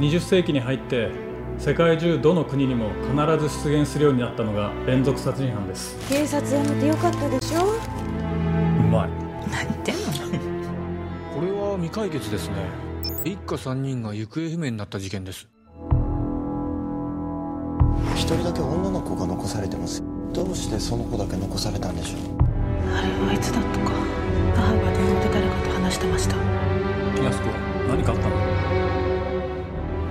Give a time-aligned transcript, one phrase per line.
[0.00, 1.10] 20世紀に入って
[1.58, 5.94] 世界中どの国にも必ず出現するようになったのが連続殺人犯です。
[6.08, 7.64] 警察辞めてよかったでしょ？
[7.66, 9.10] うまい。
[9.50, 10.00] 何言ってんの？
[11.34, 12.54] これは未解決ですね。
[13.26, 15.46] 一家三人が行方不明になった事件です。
[18.14, 20.02] 一人だけ女の子が残されてます。
[20.32, 22.20] どうしてその子だけ残されたんでしょう？
[22.90, 23.90] あれはいつだったか。
[24.56, 26.36] 母が電話で誰かと話してました。
[27.22, 27.50] 安子
[27.86, 28.89] 何かあったの？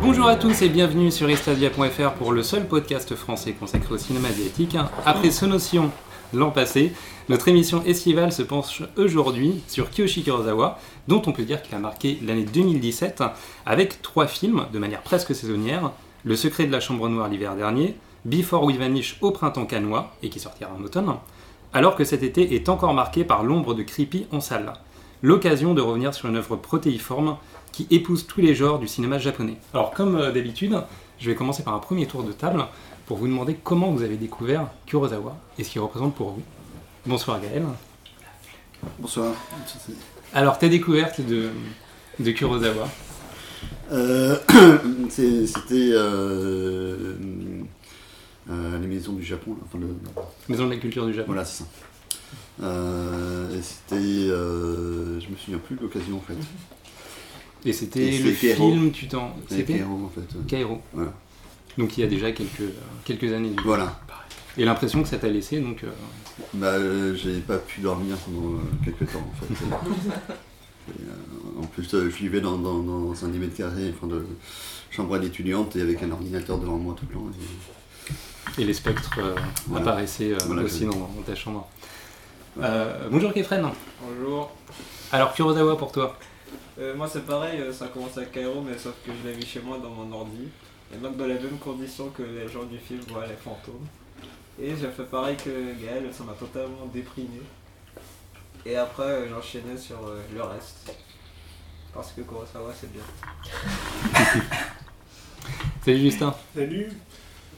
[0.01, 4.29] Bonjour à tous et bienvenue sur estadia.fr pour le seul podcast français consacré au cinéma
[4.29, 4.77] asiatique.
[5.05, 5.91] Après Sonotion
[6.33, 6.93] l'an passé,
[7.27, 11.79] notre émission estivale se penche aujourd'hui sur Kiyoshi Kurosawa, dont on peut dire qu'il a
[11.79, 13.23] marqué l'année 2017
[13.65, 15.91] avec trois films de manière presque saisonnière
[16.23, 20.29] Le secret de la chambre noire l'hiver dernier, Before We Vanish au printemps canois et
[20.29, 21.13] qui sortira en automne,
[21.73, 24.73] alors que cet été est encore marqué par l'ombre de Creepy en salle.
[25.21, 27.35] L'occasion de revenir sur une œuvre protéiforme
[27.71, 29.57] qui épouse tous les genres du cinéma japonais.
[29.73, 30.81] Alors comme euh, d'habitude,
[31.19, 32.65] je vais commencer par un premier tour de table
[33.05, 36.41] pour vous demander comment vous avez découvert Kurosawa et ce qu'il représente pour vous.
[37.05, 37.63] Bonsoir Gaël.
[38.99, 39.33] Bonsoir.
[40.33, 41.49] Alors ta découverte de,
[42.19, 42.87] de Kurosawa?
[43.91, 44.37] Euh,
[45.09, 47.15] C'était euh,
[48.49, 49.55] euh, les maisons du Japon.
[49.65, 49.95] enfin, le-
[50.47, 51.27] Maison de la culture du Japon.
[51.27, 51.69] voilà, c'est ça.
[52.61, 54.27] Et c'était.
[54.27, 56.35] je me souviens plus de l'occasion en fait.
[57.65, 59.35] Et c'était le c'est film, tu t'en...
[59.49, 60.45] C'était Hero, en fait.
[60.47, 60.81] Kairo.
[60.93, 61.13] Voilà.
[61.77, 62.71] Donc il y a déjà quelques, euh,
[63.05, 63.49] quelques années.
[63.49, 63.63] du.
[63.63, 63.99] Voilà.
[64.57, 65.83] Et l'impression que ça t'a laissé, donc...
[65.83, 65.89] euh,
[66.53, 69.53] Bah, euh, j'ai pas pu dormir pendant euh, quelques temps en fait.
[70.89, 74.07] Et, euh, en plus, euh, je vivais dans, dans, dans un 10 mètres carrés, enfin
[74.07, 74.25] de
[74.89, 77.25] chambre d'étudiante et avec un ordinateur devant moi tout le temps.
[77.29, 79.35] et- et les spectres euh,
[79.67, 79.85] Voilà.
[79.85, 81.67] apparaissaient euh, Voilà, aussi dans, dans ta chambre.
[82.59, 83.69] Euh, bonjour Kefren.
[84.01, 84.49] Bonjour.
[85.11, 86.17] Alors Kurosawa pour toi
[86.79, 89.45] Euh, moi c'est pareil, euh, ça commence à Cairo, mais sauf que je l'ai mis
[89.45, 90.47] chez moi dans mon ordi.
[90.93, 93.85] Et donc dans les mêmes conditions que les gens du film voient les fantômes.
[94.61, 95.49] Et j'ai fait pareil que
[95.81, 97.41] Gaël, ça m'a totalement déprimé.
[98.65, 100.93] Et après euh, j'ai enchaîné sur euh, le reste.
[101.93, 103.01] Parce que Kurosawa c'est bien.
[105.83, 106.35] Salut Justin.
[106.53, 106.91] Salut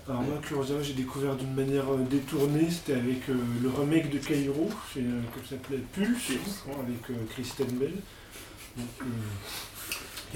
[0.08, 4.70] Alors moi, Kurosawa, j'ai découvert d'une manière détournée, c'était avec euh, le remake de Cairo,
[4.94, 6.32] c'est, euh, que ça s'appelait Pulse,
[6.68, 7.94] avec euh, Kristen Bell.
[8.78, 9.06] Donc, euh,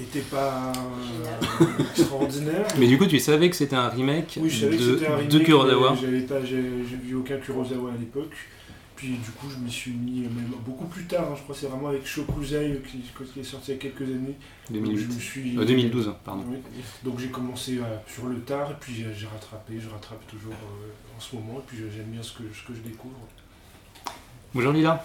[0.02, 2.66] n'était pas euh, extraordinaire.
[2.78, 5.06] Mais du coup tu savais que c'était un remake oui, je savais que de, c'était
[5.10, 5.96] un remake, de Kurosawa.
[6.00, 8.34] J'avais pas, j'ai, j'ai vu aucun Kurosawa à l'époque.
[8.94, 11.26] Puis du coup, je m'y suis mis euh, même beaucoup plus tard.
[11.30, 13.02] hein, je crois que c'est vraiment avec Shokuzai euh, qui,
[13.34, 14.36] qui est sorti il y a quelques années.
[14.70, 14.96] Donc, 2008.
[14.98, 16.44] je me suis, Euh, 2012, pardon.
[16.48, 16.56] Oui.
[17.04, 21.14] Donc j'ai commencé sur le tard et puis j'ai, j'ai rattrapé, je rattrape toujours euh,
[21.14, 23.16] en ce moment et puis euh, j'aime bien ce que, ce que je découvre.
[24.54, 25.04] Bonjour Lila.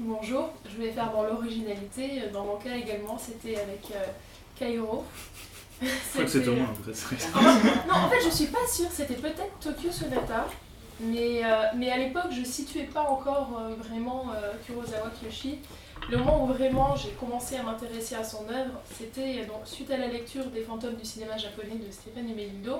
[0.00, 2.22] Bonjour, je vais faire dans l'originalité.
[2.32, 4.04] Dans mon cas également, c'était avec euh,
[4.56, 5.04] Kairo.
[5.82, 7.26] Je crois que c'était moi, en fait.
[7.88, 8.88] Non, en fait, je suis pas sûre.
[8.92, 10.46] C'était peut-être Tokyo Sonata.
[11.00, 15.58] Mais, euh, mais à l'époque, je situais pas encore euh, vraiment euh, Kurosawa Kiyoshi.
[16.10, 19.90] Le moment où vraiment j'ai commencé à m'intéresser à son œuvre, c'était euh, donc suite
[19.90, 22.78] à la lecture des fantômes du cinéma japonais de Stéphane Melindo.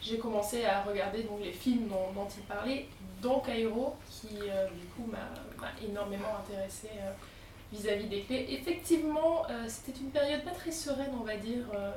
[0.00, 2.86] J'ai commencé à regarder donc, les films dont, dont il parlait,
[3.20, 5.28] dont Kairo, qui euh, du coup m'a
[5.60, 7.10] m'a énormément intéressé euh,
[7.72, 8.46] vis-à-vis des clés.
[8.50, 11.90] Effectivement, euh, c'était une période pas très sereine, on va dire, euh,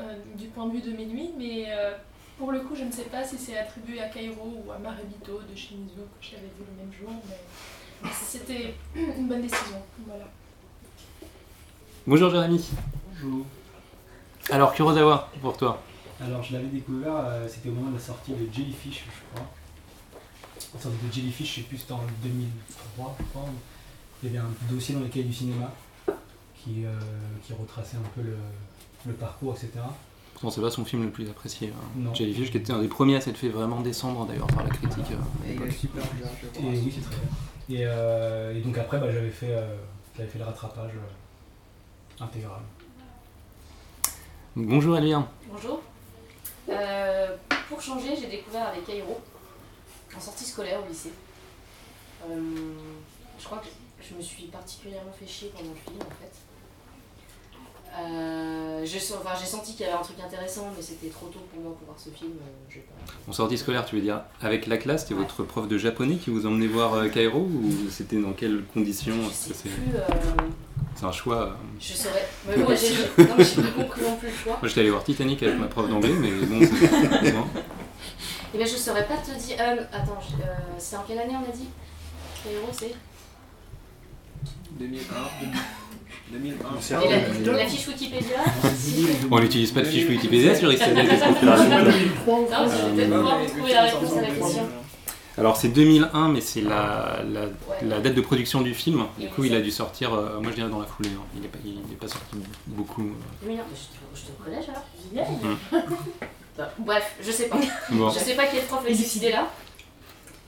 [0.00, 1.92] euh, du point de vue de minuit, mais euh,
[2.38, 5.40] pour le coup, je ne sais pas si c'est attribué à Kairo ou à Marebito
[5.50, 7.36] de Shimizu que j'avais vu le même jour, mais
[8.02, 9.80] mais c'était une bonne décision.
[10.06, 10.24] Voilà.
[12.06, 12.68] Bonjour Jérémy.
[13.12, 13.46] Bonjour.
[14.50, 15.80] Alors Kurosawa pour toi.
[16.24, 19.48] Alors, je l'avais découvert, euh, c'était au moment de la sortie de Jellyfish, je crois.
[20.74, 23.48] La sortie de Jellyfish, je sais plus, c'était en 2003, je crois.
[24.22, 25.70] Il y avait un dossier dans les cahiers du cinéma
[26.56, 26.98] qui, euh,
[27.44, 28.36] qui retraçait un peu le,
[29.06, 29.70] le parcours, etc.
[30.34, 31.68] Pourtant c'est pas son film le plus apprécié.
[31.68, 31.82] hein.
[31.96, 32.14] Non.
[32.14, 35.10] Jellyfish qui était un des premiers à s'être fait vraiment descendre d'ailleurs par la critique.
[35.10, 35.72] euh, Et, l'époque.
[35.72, 36.26] super bien,
[36.60, 37.78] et oui, c'est très bien.
[37.80, 39.76] Et, euh, et donc après, bah, j'avais fait, euh,
[40.16, 42.60] j'avais fait le rattrapage euh, intégral.
[44.56, 45.26] Bonjour Elvire.
[45.50, 45.80] Bonjour.
[46.68, 47.36] Euh,
[47.68, 49.20] pour changer, j'ai découvert avec Cairo,
[50.16, 51.12] en sortie scolaire au lycée.
[52.30, 52.34] Euh,
[53.38, 53.66] je crois que
[54.08, 56.32] je me suis particulièrement fait chier pendant le film en fait.
[57.94, 61.60] Euh, j'ai enfin, senti qu'il y avait un truc intéressant, mais c'était trop tôt pour
[61.62, 62.32] moi pour voir ce film.
[62.40, 62.80] euh,
[63.28, 66.30] En sortie scolaire, tu veux dire avec la classe, c'était votre prof de japonais qui
[66.30, 70.00] vous emmenait voir Kairo ou c'était dans quelles conditions c'est plus, euh,
[70.94, 71.56] c'est un choix.
[71.78, 72.26] je saurais.
[72.48, 74.58] Mais j'ai pas compris non plus le choix.
[74.58, 77.34] Moi j'étais allé voir Titanic avec ma prof d'anglais, mais bon, c'est
[78.54, 79.56] Et ben je saurais pas te dire.
[79.60, 80.46] euh, attends, je- euh,
[80.78, 81.68] c'est en quelle année on a dit?
[82.44, 82.94] Cairo, c'est?
[84.72, 85.02] 2001,
[86.32, 86.56] 2001.
[87.02, 87.08] Et
[87.44, 88.36] la, la fiche Wikipédia?
[89.30, 91.58] On n'utilise pas de fiche Wikipédia sur Ixtana, qu'est-ce qu'on fait Non, là
[92.66, 94.68] je vais peut-être pouvoir trouver la réponse à la question.
[95.38, 97.40] Alors c'est 2001, mais c'est la, la,
[97.82, 99.04] la date de production du film.
[99.18, 101.08] Du coup, il a dû sortir, euh, moi je dirais dans la foulée.
[101.10, 101.22] hein.
[101.34, 101.58] Il n'est pas,
[102.00, 103.00] pas sorti beaucoup.
[103.02, 103.46] euh.
[103.46, 105.38] Oui, non, mais je te- je te au collège alors.
[105.42, 105.78] Hmm.
[106.56, 107.58] Bah, Bref, je sais pas.
[107.90, 108.10] Bon.
[108.10, 109.48] Je sais pas quel prof a eu cette idée-là.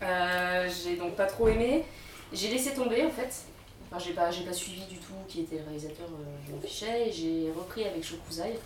[0.02, 1.84] Euh, j'ai donc pas trop aimé.
[2.32, 3.44] J'ai laissé tomber en fait.
[3.90, 6.60] Enfin, j'ai pas, j'ai pas suivi du tout qui était le réalisateur, euh, je m'en
[6.60, 7.08] fichais.
[7.08, 8.58] Et j'ai repris avec Shokuzai.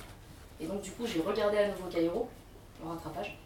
[0.61, 2.29] Et donc, du coup, j'ai regardé à nouveau Kairo
[2.85, 3.37] en rattrapage.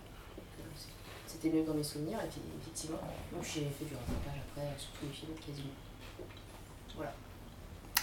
[1.26, 2.98] C'était mieux dans mes souvenirs, et puis, effectivement.
[3.32, 5.72] Donc, j'ai fait du rattrapage après sur tous les films quasiment.
[6.96, 7.12] Voilà.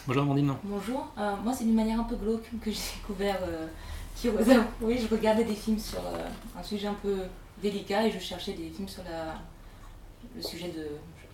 [0.07, 0.53] Bonjour Amandine.
[0.63, 3.67] Bonjour, Euh, moi c'est d'une manière un peu glauque que j'ai découvert euh,
[4.81, 6.27] Oui, je regardais des films sur euh,
[6.57, 7.17] un sujet un peu
[7.61, 9.03] délicat et je cherchais des films sur
[10.35, 10.87] le sujet de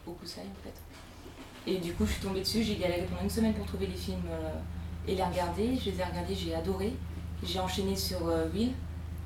[0.08, 1.72] Okusai en fait.
[1.72, 3.96] Et du coup je suis tombée dessus, j'ai galéré pendant une semaine pour trouver les
[3.96, 4.52] films euh,
[5.08, 5.76] et les regarder.
[5.78, 6.94] Je les ai regardés, j'ai adoré.
[7.44, 8.72] J'ai enchaîné sur euh, Will.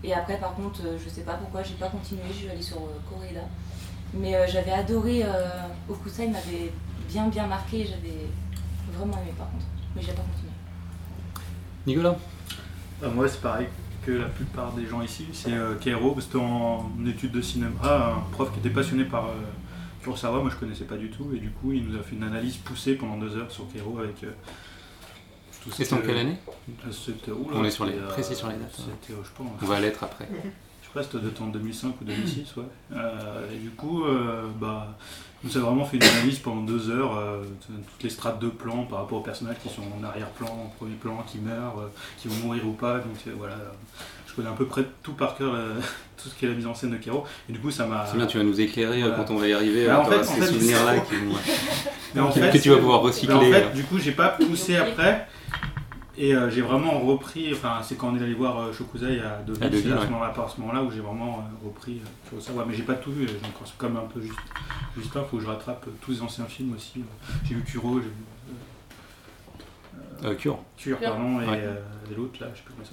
[0.03, 2.61] Et après par contre, euh, je sais pas pourquoi, j'ai pas continué, je suis allée
[2.61, 2.77] sur
[3.09, 3.41] Koreeda.
[4.13, 5.23] Mais j'avais adoré,
[5.87, 6.71] Okusai m'avait
[7.07, 8.25] bien bien marqué, j'avais
[8.91, 9.65] vraiment aimé par contre.
[9.95, 10.51] Mais j'ai pas continué.
[11.85, 12.17] Nicolas?
[13.01, 13.67] Bah, moi, c'est pareil
[14.05, 15.25] que la plupart des gens ici.
[15.33, 19.03] C'est euh, Kairo, parce que c'était en études de cinéma, un prof qui était passionné
[19.05, 19.33] par euh,
[20.01, 22.23] Kurosawa, moi je connaissais pas du tout, et du coup il nous a fait une
[22.23, 24.23] analyse poussée pendant deux heures sur Kairo avec.
[24.23, 24.31] euh,
[25.61, 26.37] tout Et c'est en quelle euh, année
[26.91, 28.83] c'était- oula, On est sur les- c'était, euh, précis sur les dates, hein.
[29.01, 29.47] C'était, euh, je pense.
[29.61, 30.29] On va l'être après.
[30.95, 32.63] Je sais pas, c'était de temps 2005 ou 2006, ouais.
[32.95, 34.87] Euh, et du coup, euh, bah,
[35.43, 38.47] nous a vraiment fait une analyse pendant deux heures, euh, de toutes les strates de
[38.49, 42.27] plans par rapport aux personnages qui sont en arrière-plan, en premier plan, qui meurent, qui
[42.27, 42.95] vont mourir ou pas.
[42.95, 43.55] Donc voilà,
[44.27, 45.53] je connais à peu près tout par cœur,
[46.21, 47.23] tout ce qui est la mise en scène de Kero.
[47.47, 48.07] Et du coup, ça m'a.
[48.07, 49.15] C'est bien, tu vas nous éclairer Voilà.
[49.15, 49.85] quand on va y arriver.
[49.85, 53.35] Bah, euh, en fait- ces souvenirs-là qui que, fait, que tu vas pouvoir recycler.
[53.35, 55.27] En fait, du coup, j'ai pas poussé après.
[56.21, 59.41] Et euh, j'ai vraiment repris, enfin c'est quand on est allé voir euh, Shokuzai à
[59.41, 60.05] Deauville, À Deauville, c'est à, ouais.
[60.05, 62.65] ce moment-là, à ce moment-là où j'ai vraiment euh, repris euh, Kurosawa.
[62.67, 64.33] Mais j'ai pas tout vu, donc c'est comme un peu juste,
[64.97, 67.03] juste là, faut que je rattrape euh, tous les anciens films aussi.
[67.47, 68.11] J'ai vu Kuro, j'ai vu
[70.25, 70.59] Euh, Cure.
[70.75, 71.61] Cure, pardon, et, Ouais.
[71.63, 71.75] euh,
[72.11, 72.85] et l'autre là, je sais plus comment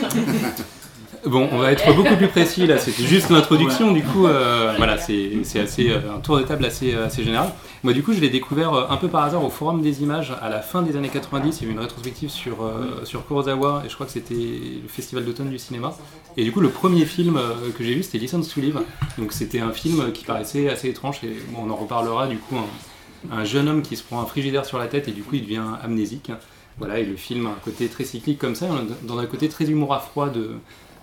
[0.00, 0.64] ça s'appelle.
[1.26, 4.98] Bon, on va être beaucoup plus précis là, c'était juste l'introduction, du coup, euh, voilà,
[4.98, 7.52] c'est assez, euh, un tour de table assez, euh, assez général.
[7.82, 10.48] Moi, du coup, je l'ai découvert un peu par hasard au Forum des images à
[10.48, 11.60] la fin des années 90.
[11.60, 14.34] Il y a eu une rétrospective sur, euh, sur Kurosawa, et je crois que c'était
[14.34, 15.94] le Festival d'automne du cinéma.
[16.36, 17.38] Et du coup, le premier film
[17.76, 18.80] que j'ai vu, c'était License to Live.
[19.18, 23.36] Donc, c'était un film qui paraissait assez étrange, et on en reparlera, du coup, un,
[23.36, 25.42] un jeune homme qui se prend un frigidaire sur la tête, et du coup, il
[25.42, 26.30] devient amnésique.
[26.78, 28.66] Voilà, et le film a un côté très cyclique comme ça,
[29.02, 30.52] dans un côté très humour à froid de,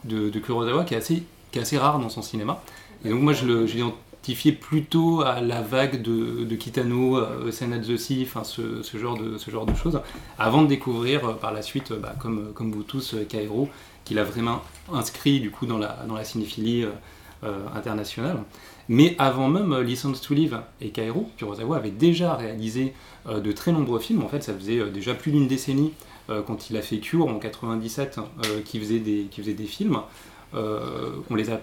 [0.06, 0.98] de, Kurosawa qui est,
[1.60, 2.62] assez, rare dans son cinéma.
[3.06, 8.00] Et donc moi je l'identifiais plutôt à la vague de, Kitano, euh, Scène at the
[8.24, 10.02] enfin ce, genre de, choses,
[10.38, 13.70] avant de découvrir euh, par la suite, euh, bah, comme, vous tous, Kairo,
[14.06, 14.62] qu'il a vraiment
[14.92, 16.86] inscrit du coup dans la, cinéphilie
[17.76, 18.38] internationale.
[18.88, 22.94] Mais avant même License to Live et Kairo, Kurosawa avait déjà réalisé
[23.28, 24.24] de très nombreux films.
[24.24, 25.94] En fait, ça faisait déjà plus d'une décennie
[26.46, 30.00] quand il a fait Cure en 97, euh, qui, faisait des, qui faisait des films.
[30.54, 31.60] Euh, on les a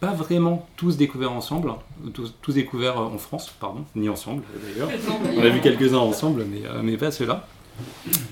[0.00, 1.72] pas vraiment tous découverts ensemble,
[2.14, 4.88] tous, tous découverts euh, en France, pardon, ni ensemble d'ailleurs.
[5.36, 7.46] On a vu quelques-uns ensemble, mais, euh, mais pas ceux-là.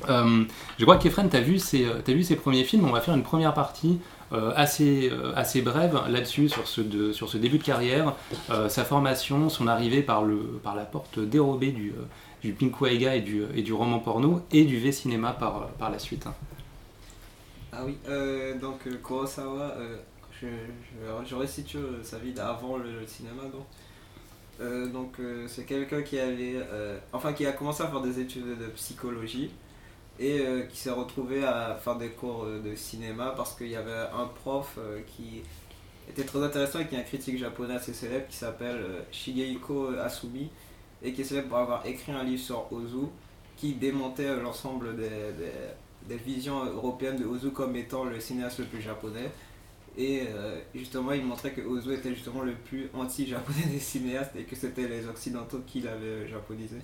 [0.09, 0.45] Euh,
[0.79, 2.85] je crois qu'Efren, tu as, vu ses- t'as vu ses premiers films.
[2.87, 3.99] On va faire une première partie
[4.33, 8.15] euh, assez, euh, assez brève là-dessus, sur ce, de- sur ce début de carrière,
[8.51, 12.03] euh, sa formation, son arrivée par, le, par la porte dérobée du, euh,
[12.43, 16.27] du Pinkwaiga et du, et du roman porno et du V-cinéma par, par la suite.
[17.73, 19.97] Ah oui, euh, donc euh, Kurosawa, euh,
[20.33, 20.47] je,
[21.27, 23.43] je, sa vie d'avant le, cinéma.
[23.53, 25.17] Donc, donc
[25.47, 26.19] c'est quelqu'un qui
[27.13, 29.51] enfin qui a commencé à faire des études de psychologie
[30.19, 34.27] et qui s'est retrouvé à faire des cours de cinéma parce qu'il y avait un
[34.27, 34.77] prof
[35.07, 35.43] qui
[36.09, 40.51] était très intéressant et qui est un critique japonais assez célèbre qui s'appelle Shigehiko Asumi
[41.03, 43.07] et qui est célèbre pour avoir écrit un livre sur Ozu
[43.57, 45.09] qui démontait l'ensemble des,
[46.09, 49.31] des- visions européennes de Ozu comme étant le cinéaste le plus japonais.
[49.97, 54.45] Et euh, justement, il montrait que Ozu était justement le plus anti-japonais des cinéastes et
[54.45, 56.77] que c'était les occidentaux qui l'avaient japonisé.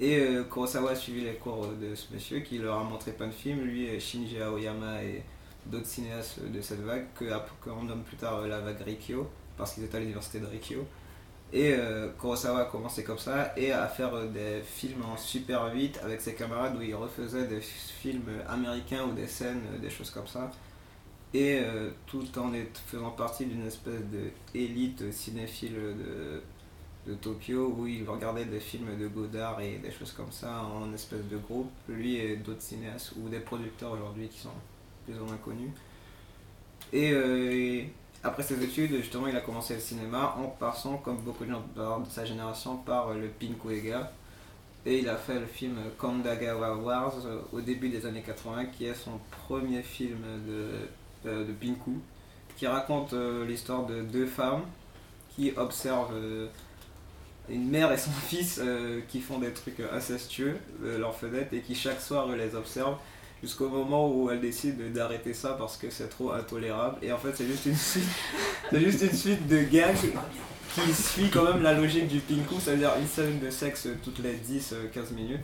[0.00, 3.28] Et euh, Kurosawa a suivi les cours de ce monsieur qui leur a montré plein
[3.28, 5.22] de films, lui, Shinji Aoyama et
[5.66, 7.06] d'autres cinéastes de cette vague,
[7.62, 10.84] qu'on nomme plus tard euh, la vague Rikyo, parce qu'ils étaient à l'université de Rikyo.
[11.52, 15.68] Et euh, Kurosawa a commencé comme ça et à faire euh, des films en super
[15.70, 19.90] vite avec ses camarades où il refaisait des films américains ou des scènes, euh, des
[19.90, 20.50] choses comme ça.
[21.32, 21.62] Et
[22.08, 22.50] tout en
[22.86, 26.42] faisant partie d'une espèce de élite cinéphile de,
[27.06, 30.92] de Tokyo où il regardait des films de Godard et des choses comme ça en
[30.92, 34.48] espèce de groupe, lui et d'autres cinéastes ou des producteurs aujourd'hui qui sont
[35.06, 35.70] plus ou moins connus.
[38.22, 42.00] Après ses études, justement, il a commencé le cinéma en passant, comme beaucoup de gens
[42.00, 44.12] de sa génération, par le Pinkuega.
[44.86, 48.86] Et il a fait le film Kandagawa Wars euh, au début des années 80, qui
[48.86, 51.98] est son premier film de, euh, Pinku,
[52.60, 54.60] qui raconte euh, l'histoire de deux femmes
[55.34, 56.46] qui observent euh,
[57.48, 61.74] une mère et son fils euh, qui font des trucs incestueux leur fenêtre et qui
[61.74, 62.98] chaque soir les observent
[63.42, 66.96] jusqu'au moment où elles décident d'arrêter ça parce que c'est trop intolérable.
[67.02, 68.04] Et en fait, c'est juste une suite,
[68.70, 69.96] c'est juste une suite de gags
[70.74, 74.34] qui suit quand même la logique du Pinku, c'est-à-dire une scène de sexe toutes les
[74.34, 75.40] 10-15 minutes.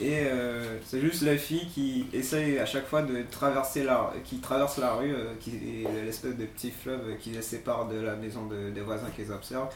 [0.00, 4.38] Et euh, c'est juste la fille qui essaye à chaque fois de traverser la, qui
[4.38, 8.16] traverse la rue, euh, qui est l'espèce de petit fleuve qui les sépare de la
[8.16, 9.72] maison de- des voisins qu'ils observent,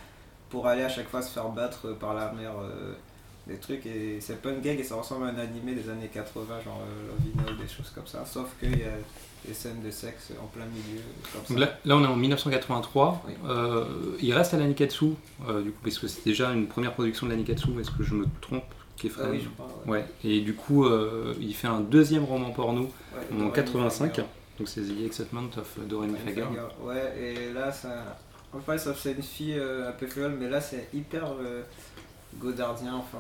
[0.50, 2.94] pour aller à chaque fois se faire battre par la mère euh,
[3.46, 3.86] des trucs.
[3.86, 6.80] Et c'est pas une gag et ça ressemble à un animé des années 80, genre
[6.82, 8.24] euh, Love Hino, des choses comme ça.
[8.26, 8.92] Sauf qu'il y a
[9.46, 11.00] des scènes de sexe en plein milieu,
[11.32, 11.48] comme ça.
[11.48, 13.24] Donc là, là, on est en 1983.
[13.48, 13.84] Euh,
[14.20, 15.12] il reste à la Nikatsu,
[15.48, 17.68] euh, du coup, parce que c'est déjà une première production de la Nikatsu.
[17.80, 18.64] Est-ce que je me trompe
[19.04, 19.98] Ah oui, je ouais.
[19.98, 20.04] Ouais.
[20.24, 24.08] Et du coup, euh, il fait un deuxième roman porno Ouais, en Doreen 85.
[24.10, 24.26] Fager.
[24.58, 26.46] Donc c'est The Excitement of Doreen Fager.
[26.82, 28.18] Ouais, et là, ça.
[28.52, 31.26] Enfin, ça c'est une fille un peu folle, mais là, c'est hyper
[32.34, 32.94] godardien.
[32.94, 33.18] Enfin,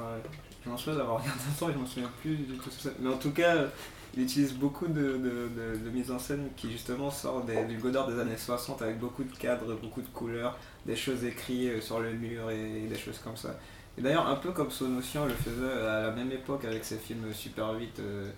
[0.64, 2.70] je m'en souviens d'avoir regardé un temps, je m'en souviens plus du tout.
[2.70, 2.98] c'est.
[3.00, 3.68] Mais en tout cas, euh,
[4.16, 8.08] il utilise beaucoup de, de, de- mise en scène qui, justement, sort des- du Godard
[8.08, 12.00] des années 60 avec beaucoup de cadres, beaucoup de couleurs, des choses écrites euh, sur
[12.00, 13.58] le mur et, des choses comme ça.
[13.98, 17.32] Et d'ailleurs, un peu comme Sonotion le faisait à la même époque avec ses films
[17.32, 17.98] Super 8.
[18.00, 18.30] euh,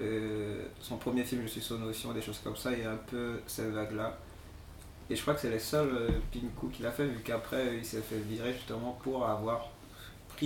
[0.00, 3.70] euh, son premier film, Je suis Sonotion, des choses comme ça, a un peu cette
[3.72, 4.18] vague-là.
[5.10, 7.84] Et je crois que c'est les seuls euh, Pinku qu'il a fait, vu qu'après il
[7.84, 9.68] s'est fait virer justement pour avoir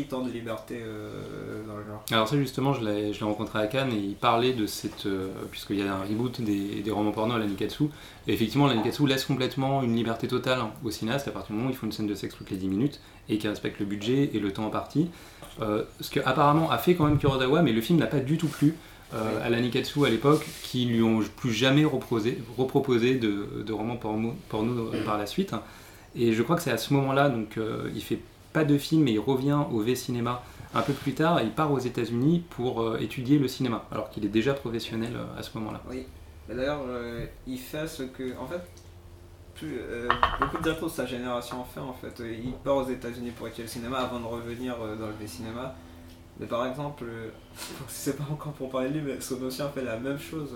[0.00, 2.02] pris tant de liberté euh, dans le genre.
[2.11, 5.07] Alors ça justement, je l'ai rencontré à Cannes et il parlait de cette...
[5.07, 7.85] euh, puisqu'il y a un reboot des, des romans porno à la Nikatsu.
[8.26, 11.69] Et effectivement, la Nikatsu laisse complètement une liberté totale au cinéaste à partir du moment
[11.69, 13.87] où il faut une scène de sexe toutes les 10 minutes et qui respecte le
[13.87, 15.11] budget et le temps imparti.
[15.61, 18.38] Euh, ce que apparemment a fait quand même Kurosawa, mais le film n'a pas du
[18.38, 18.75] tout plu
[19.14, 23.73] euh, à la Nikatsu à l'époque, qui lui ont plus jamais reproposé, reproposé de, de
[23.73, 25.55] romans porno, porno euh, par la suite.
[26.14, 28.19] Et je crois que c'est à ce moment-là, donc euh, il fait
[28.59, 30.43] pas de film et il revient au V-Cinéma
[30.75, 34.25] un peu plus tard il part aux États-Unis pour euh, étudier le cinéma, alors qu'il
[34.25, 35.81] est déjà professionnel euh, à ce moment-là.
[35.88, 36.07] Oui,
[36.49, 38.37] Mais d'ailleurs euh, il fait ce que.
[38.37, 38.61] En fait,
[40.41, 42.21] beaucoup de directeurs de sa génération ont fait en fait.
[42.21, 45.77] Il part aux États-Unis pour étudier le cinéma avant de revenir dans le cinéma.
[46.41, 47.05] Mais par exemple,
[47.88, 50.50] c'est pas encore pour parler de lui, mais Sonosien fait la même chose.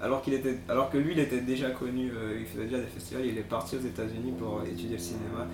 [0.00, 3.26] alors, qu'il était, alors que lui, il était déjà connu, il faisait déjà des festivals,
[3.26, 5.46] il est parti aux États-Unis pour étudier le cinéma,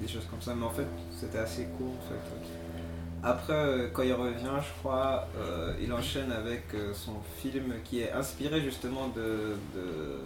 [0.00, 0.54] des choses comme ça.
[0.54, 0.86] Mais en fait,
[1.18, 2.46] c'était assez court en fait.
[3.22, 8.00] Après, euh, quand il revient, je crois, euh, il enchaîne avec euh, son film qui
[8.02, 10.20] est inspiré justement de, de,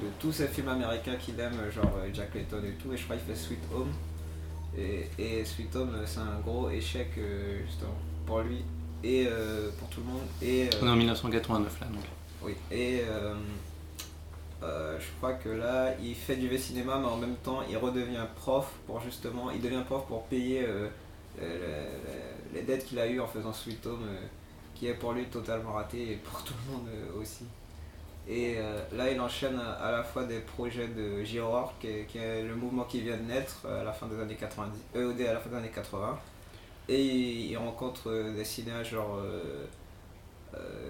[0.00, 2.92] de tous ces films américains qu'il aime, genre Jack Layton et tout.
[2.92, 3.92] Et je crois qu'il fait Sweet Home.
[4.76, 7.08] Et, et Sweet Home, c'est un gros échec
[7.66, 7.94] justement
[8.26, 8.62] pour lui
[9.02, 10.22] et euh, pour tout le monde.
[10.42, 12.04] Et, euh, On est en 1989 là, donc.
[12.42, 13.02] oui, et
[14.62, 18.70] je crois que là, il fait du V-cinéma, mais en même temps, il redevient prof
[18.86, 20.88] pour justement, il devient prof pour payer euh,
[21.40, 22.12] euh, le-
[22.54, 24.26] le- les dettes qu'il a eues en faisant Sweet Home, euh,
[24.74, 27.44] qui est pour lui totalement raté et pour tout le monde euh, aussi.
[28.28, 32.54] Et euh, là, il enchaîne à, la fois des projets de J-Horror, qui, est- le
[32.54, 35.40] mouvement qui vient de naître euh, à la fin des années 90, euh, à la
[35.40, 36.18] fin des années 80.
[36.90, 39.66] Et il, rencontre euh, des cinéastes genre euh, euh,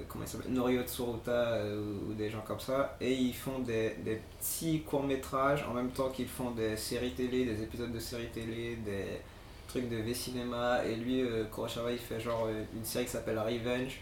[0.09, 3.97] comment il s'appelle Norio Tsuruta euh, ou, des gens comme ça et ils font des,
[4.39, 8.29] petits courts métrages en même temps qu'ils font des séries télé, des épisodes de séries
[8.33, 9.21] télé, des
[9.67, 13.39] trucs de V-cinéma et lui euh, Kurosawa il fait genre euh, une série qui s'appelle
[13.39, 14.01] Revenge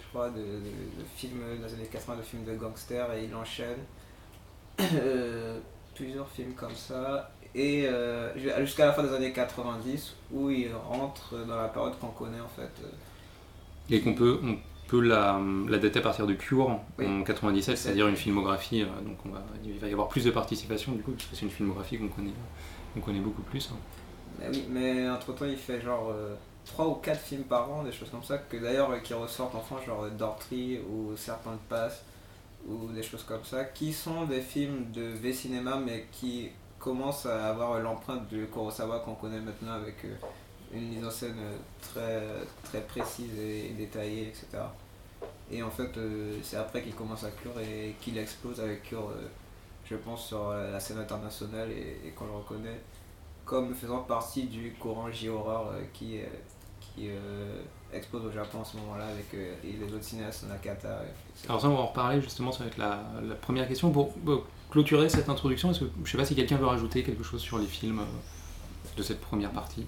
[0.00, 0.42] je crois de,
[1.16, 3.78] films dans les années 80 de films de gangsters et il enchaîne
[4.92, 5.58] Euh,
[5.94, 11.34] plusieurs films comme ça et euh, jusqu'à la fin des années 90 où il rentre
[11.46, 12.88] dans la période qu'on connaît en fait euh,
[13.88, 14.38] Et qu'on peut,
[14.88, 17.06] peut la, la dater à partir de Cure Oui.
[17.06, 18.82] en 97, c'est-à-dire une filmographie.
[18.82, 21.44] euh, donc on va, il va y avoir plus de participation du coup, puisque c'est
[21.44, 22.30] une filmographie qu'on connaît,
[22.94, 23.68] qu'on connaît beaucoup plus.
[23.72, 23.76] hein.
[24.38, 26.12] Mais oui, mais entre temps il fait genre
[26.66, 29.54] 3 ou 4 films par an, des choses comme ça, que d'ailleurs euh, qui ressortent
[29.54, 32.04] en France, genre Dortry ou Serpent de Passe,
[32.68, 37.48] ou des choses comme ça, qui sont des films de V-cinéma, mais qui commencent à
[37.48, 40.14] avoir l'empreinte de Kurosawa qu'on connaît maintenant avec euh,
[40.72, 41.36] une mise en scène
[41.96, 44.62] euh, très, précise et détaillée, etc.
[45.50, 49.10] Et en fait, euh, c'est après qu'il commence à Cure et qu'il explose avec Cure,
[49.10, 49.28] euh,
[49.88, 52.80] je pense, sur la scène internationale et, qu'on le reconnaît.
[53.44, 56.18] comme faisant partie du courant J-horror qui,
[57.92, 59.26] explose au Japon en ce moment-là avec
[59.62, 61.02] les autres cinéastes Nakata.
[61.04, 61.46] etc.
[61.48, 62.98] Alors ça, on va en reparler justement, ça va être la,
[63.40, 63.90] première question.
[63.90, 64.12] Pour
[64.70, 67.58] clôturer cette introduction, est-ce que, je sais pas si quelqu'un veut rajouter quelque chose sur
[67.58, 68.02] les films
[68.96, 69.86] de cette première partie?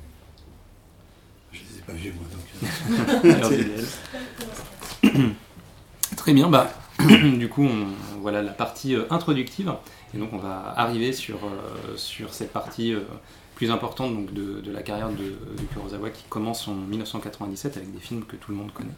[1.89, 3.45] Pas moi, donc.
[5.05, 5.29] euh.
[6.17, 7.87] Très bien, bah, du coup, on,
[8.21, 9.73] voilà la partie euh, introductive.
[10.15, 13.01] Et donc, on va arriver sur, euh, sur cette partie euh,
[13.55, 17.93] plus importante donc, de, de la carrière de, de Kurosawa qui commence en 1997 avec
[17.93, 18.95] des films que tout le monde connaît.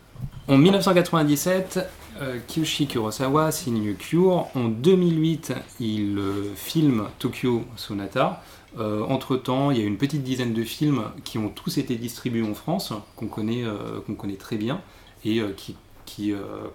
[0.48, 1.78] En 1997,
[2.20, 4.48] euh, Kiyoshi Kurosawa signe Cure.
[4.56, 6.18] En 2008, il
[6.56, 8.42] filme Tokyo Sonata.
[8.78, 12.48] Euh, entre-temps, il y a une petite dizaine de films qui ont tous été distribués
[12.48, 14.00] en France, qu'on connaît, euh,
[14.38, 14.80] très bien,
[15.24, 15.52] et euh,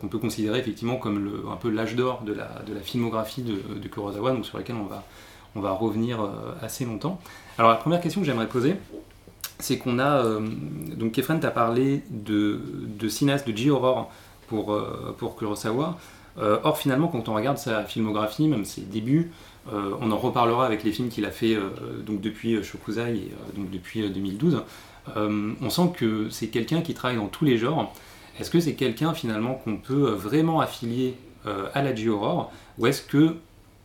[0.02, 2.50] qu'on peut considérer effectivement comme un peu l'âge d'or de la,
[2.84, 4.76] filmographie de, Kurosawa, sur laquelle
[5.56, 6.20] on va, revenir
[6.62, 7.20] assez longtemps.
[7.58, 8.76] Alors la première question que j'aimerais poser,
[9.60, 10.24] c'est qu'on a...
[10.98, 12.60] donc Kefren t'a parlé de,
[13.00, 14.12] de de J-horror
[14.48, 14.78] pour,
[15.18, 15.98] pour Kurosawa.
[16.38, 19.32] Euh, or finalement, quand on regarde sa filmographie, même ses débuts,
[19.74, 21.70] euh, on en reparlera avec les films qu'il a fait euh,
[22.06, 24.62] donc depuis Shokuzai et donc depuis euh, 2012.
[25.16, 27.94] Euh, on sent que c'est quelqu'un qui travaille dans tous les genres.
[28.40, 31.16] Est-ce que c'est quelqu'un finalement qu'on peut vraiment affilier
[31.76, 33.36] à la J-horror ou est-ce que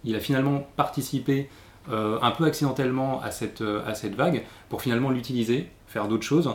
[0.02, 1.50] il a finalement participé
[1.88, 6.50] un peu accidentellement à cette, à cette vague pour finalement l'utiliser, faire d'autres choses,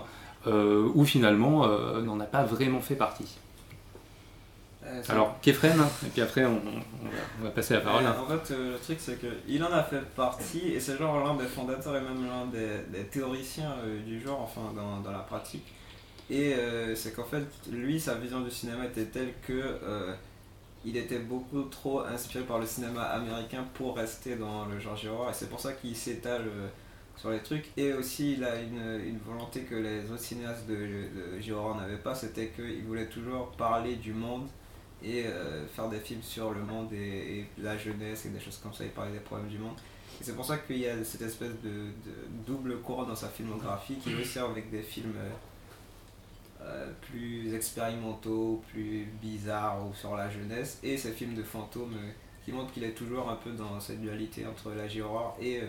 [0.47, 1.67] ou finalement
[2.01, 3.37] n'en a pas vraiment fait partie?
[4.85, 8.05] Euh, Alors, Kefren, et puis après on, on va, on va passer la parole.
[8.05, 11.23] Euh, en fait, euh, le truc, c'est qu'il en a fait partie, et c'est genre
[11.25, 15.11] l'un des fondateurs et même l'un des, des théoriciens euh, du genre, enfin, dans, dans
[15.11, 15.73] la pratique.
[16.29, 20.13] Et euh, c'est qu'en fait, lui, sa vision du cinéma était telle que euh,
[20.83, 25.29] il était beaucoup trop inspiré par le cinéma américain pour rester dans le genre horror,
[25.31, 26.45] et c'est pour ça qu'il s'étale
[27.17, 27.71] sur les trucs.
[27.75, 32.13] Et aussi, il a une, une volonté que les autres cinéastes de, de n'avaient pas,
[32.13, 34.47] c'était qu'il voulait toujours parler du monde
[35.05, 38.73] et euh, faire des films sur le monde et, la jeunesse et des choses comme
[38.73, 39.75] ça, il parlait des problèmes du monde.
[40.21, 41.91] C'est pour ça qu'il y a cette espèce de,
[42.45, 45.29] double courant dans sa filmographie qui aussi avec des films euh,
[46.61, 51.97] euh, plus expérimentaux, plus bizarres ou sur la jeunesse et ces films de fantômes
[52.43, 55.61] qui montrent qu'il est toujours un peu dans cette dualité entre la J-horror et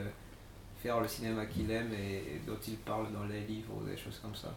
[0.83, 4.21] faire le cinéma qu'il aime et dont il parle dans les livres ou des choses
[4.23, 4.55] comme ça.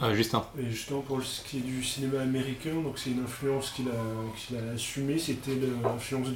[0.00, 0.44] Euh, Justin.
[0.58, 4.72] Et justement pour ce qui est du cinéma américain, donc c'est une influence qu'il a,
[4.72, 5.52] assumée, c'était
[5.82, 6.28] l'influence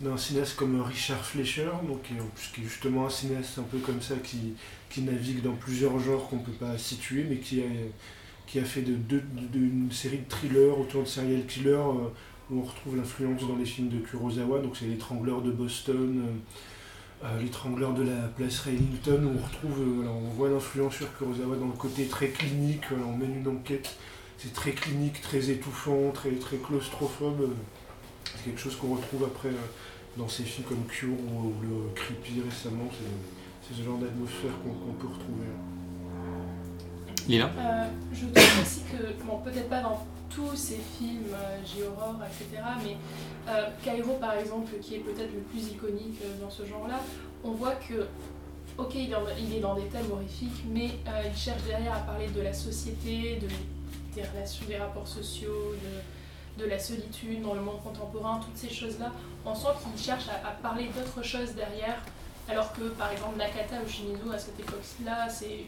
[0.00, 1.68] d'un cinéaste comme Richard Fleischer,
[2.02, 2.14] qui
[2.60, 4.54] est, justement un cinéaste un peu comme ça qui,
[5.02, 8.84] navigue dans plusieurs genres qu'on ne peut pas situer, mais qui a, fait
[9.54, 12.08] une série de thrillers autour de serial killers euh,
[12.50, 16.24] où on retrouve l'influence dans les films de Kurosawa, donc c'est l'étrangleur de Boston.
[16.24, 16.32] euh,
[17.40, 21.56] l'étrangleur de la place Raylington, où on retrouve, euh, voilà, on voit l'influence sur Kurosawa
[21.56, 23.96] dans le côté très clinique, voilà, on mène une enquête,
[24.36, 27.40] c'est très clinique, très étouffant, très, très claustrophobe.
[27.40, 27.46] euh,
[28.24, 31.94] C'est quelque chose qu'on retrouve après euh, dans ces films comme Cure ou, ou le
[31.94, 32.88] Creepy récemment,
[33.66, 35.46] c'est ce genre d'atmosphère qu'on qu'on peut retrouver.
[37.26, 37.50] Lila?
[37.56, 42.62] Euh, je trouve aussi que, bon, peut-être pas dans tous ces films euh, J-horror, etc.,
[42.82, 42.96] mais
[43.48, 47.00] euh, Cairo, par exemple, qui est peut-être le plus iconique euh, dans ce genre-là,
[47.44, 48.06] on voit que,
[48.78, 49.12] ok, il
[49.54, 53.36] est, dans, des thèmes horrifiques, mais euh, il cherche derrière à parler de la société,
[53.36, 53.48] de,
[54.14, 58.74] des relations, des rapports sociaux, de, de la solitude dans le monde contemporain, toutes ces
[58.74, 59.12] choses-là.
[59.44, 61.98] On sent qu'il cherche à, parler d'autres choses derrière,
[62.48, 65.66] alors que, par exemple, Nakata ou Shimizu, à cette époque-là, c'est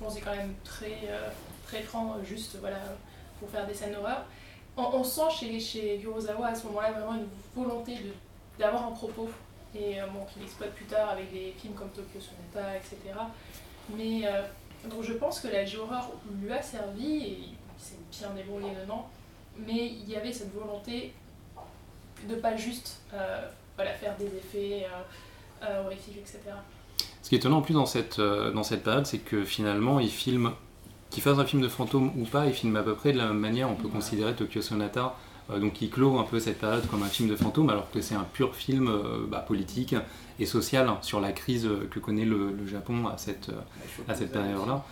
[0.00, 1.28] quand même très, euh,
[1.66, 2.78] très franc, juste voilà,
[3.40, 4.24] pour faire des scènes d'horreur.
[4.76, 6.04] On, sent chez, chez
[6.44, 7.96] à ce moment-là vraiment une volonté
[8.58, 9.28] d'avoir un propos,
[9.74, 12.96] et euh, bon, qu'il exploite plus tard avec des films comme Tokyo Sonata, etc.
[13.96, 14.42] Mais euh,
[14.90, 19.08] donc je pense que la J-horror lui a servi, et il s'est bien débrouillé dedans,
[19.56, 21.12] mais il y avait cette volonté
[22.28, 24.86] de pas juste euh, voilà, faire des effets
[25.62, 26.40] euh, horrifiques, etc.
[27.22, 30.10] Ce qui est étonnant en plus dans cette, dans cette période, c'est que finalement, il
[30.10, 30.52] filme,
[31.10, 33.28] qu'il fasse un film de fantôme ou pas, il filme à peu près de la
[33.28, 33.70] même manière.
[33.70, 35.16] On peut considérer Tokyo Sonata,
[35.50, 38.00] euh, donc qui clôt un peu cette période comme un film de fantôme, alors que
[38.00, 39.94] c'est un pur film euh, bah, politique
[40.38, 44.08] et social hein, sur la crise euh, que connaît le, le Japon à cette, euh,
[44.08, 44.84] à cette période-là.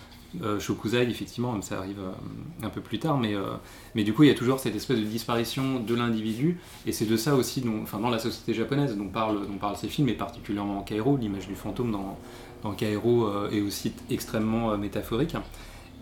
[0.42, 3.54] Euh, Shokuzai, effectivement, ça arrive euh, un peu plus tard, mais, euh,
[3.94, 7.04] mais du coup, il y a toujours cette espèce de disparition de l'individu, et c'est
[7.04, 10.08] de ça aussi, dont, enfin, dans la société japonaise, dont parlent, dont parlent ces films,
[10.08, 12.18] et particulièrement Kairo, l'image du fantôme dans,
[12.64, 15.36] dans Kairo est aussi extrêmement métaphorique.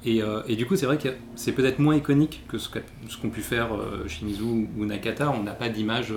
[0.04, 3.30] Et, euh, et du coup, c'est vrai que c'est peut-être moins iconique que ce qu'ont
[3.30, 5.30] pu faire euh, Shimizu ou Nakata.
[5.30, 6.12] On n'a pas d'image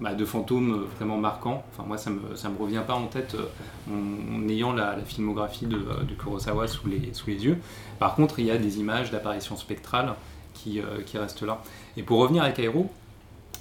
[0.00, 1.64] bah, de fantômes vraiment marquants.
[1.72, 5.78] Enfin, moi, ça ça me revient pas en tête euh, en, ayant la, filmographie de,
[6.18, 7.58] Kurosawa sous les, yeux.
[7.98, 10.14] Par contre, il y a des images d'apparitions spectrales
[10.52, 11.62] qui, euh, restent là.
[11.96, 12.90] Et pour revenir à Cairo,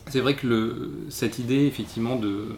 [0.07, 2.57] c'est vrai que cette idée, effectivement, de,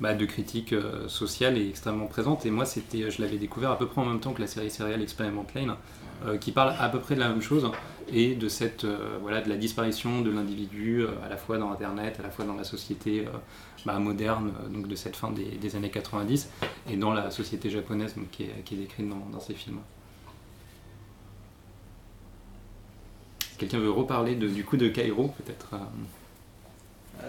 [0.00, 2.44] bah, critique euh, sociale est extrêmement présente.
[2.44, 5.00] Et moi, je l'avais découvert à peu près en même temps que la série Serial
[5.02, 5.74] Experiment Lane, euh,
[6.40, 7.70] qui parle à peu près de la même chose
[8.12, 11.72] et de cette euh, voilà de la disparition de l'individu euh, à la fois dans
[11.72, 13.30] Internet, à la fois dans la société euh,
[13.84, 16.50] bah, moderne, euh, donc de cette fin des, années 90
[16.90, 19.78] et dans la société japonaise donc, qui, est, décrite dans, ces films.
[23.58, 25.78] Quelqu'un veut reparler de, du coup de Cairo peut-être euh,
[27.20, 27.26] Ah,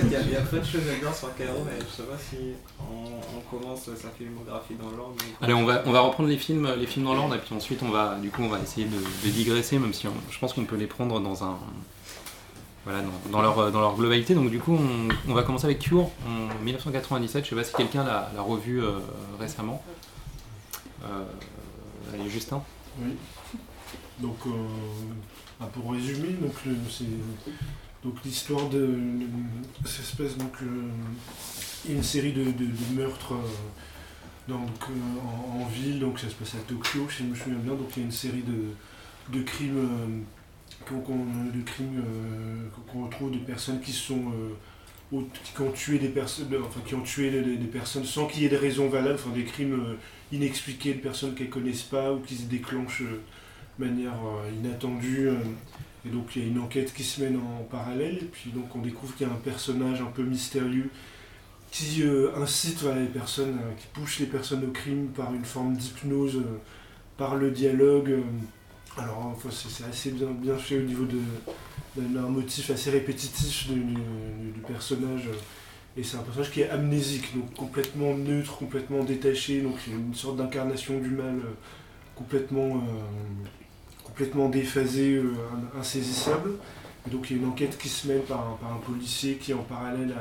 [0.00, 2.02] fait, il y, y a peu de choses à dire sur Cairo, mais je sais
[2.08, 2.36] pas si
[2.80, 5.14] on, on commence sa filmographie dans l'ordre.
[5.42, 7.82] Allez, on va, on va reprendre les films, les films dans l'ordre et puis ensuite
[7.82, 10.52] on va, du coup, on va essayer de, de digresser, même si on- je pense
[10.52, 11.56] qu'on peut les prendre dans un,
[12.84, 14.34] voilà, dans, dans leur, dans leur globalité.
[14.34, 17.44] Donc du coup, on, on va commencer avec Cure en 1997.
[17.44, 18.98] Je sais pas si quelqu'un l'a, l'a revu euh,
[19.40, 19.82] récemment.
[21.04, 21.24] Euh,
[22.14, 22.62] allez, Justin.
[23.00, 23.14] Oui.
[24.18, 24.50] Donc, euh,
[25.60, 27.04] ah, pour résumer, donc le- c'est
[28.06, 28.96] donc l'histoire de
[29.84, 35.98] cette espèce donc euh, une série de, de- de meurtres euh, donc euh, en, ville,
[35.98, 37.74] donc ça se passe à Tokyo, si je me souviens bien.
[37.74, 39.88] Donc il y a une série de, de crimes
[40.86, 42.00] qu'on, de crimes
[42.92, 44.22] qu'on retrouve de personnes qui sont
[45.10, 48.48] qui ont tué des personnes, enfin qui ont tué des, personnes sans qu'il y ait
[48.48, 49.96] des raisons valables, enfin des crimes
[50.30, 54.14] inexpliqués de personnes qu'elles connaissent pas ou qui se déclenchent de manière
[54.62, 55.28] inattendue.
[56.06, 58.74] Et donc il y a une enquête qui se mène en parallèle, et puis donc
[58.74, 60.90] on découvre qu'il y a un personnage un peu mystérieux
[61.70, 65.76] qui euh, incite les personnes, euh, qui pousse les personnes au crime par une forme
[65.76, 66.58] d'hypnose, euh,
[67.16, 68.20] par le dialogue.
[68.96, 71.06] alors enfin, c'est assez bien, fait au niveau
[71.96, 75.28] d'un motif assez répétitif du, du- personnage.
[75.96, 80.36] Et c'est un personnage qui est amnésique, donc complètement neutre, complètement détaché, donc une sorte
[80.36, 81.40] d'incarnation du mal
[82.14, 82.82] complètement,
[84.16, 86.52] complètement déphasée, euh, in- insaisissable.
[87.10, 89.62] Donc il y a une enquête qui se mène par un, policier qui est en
[89.62, 90.14] parallèle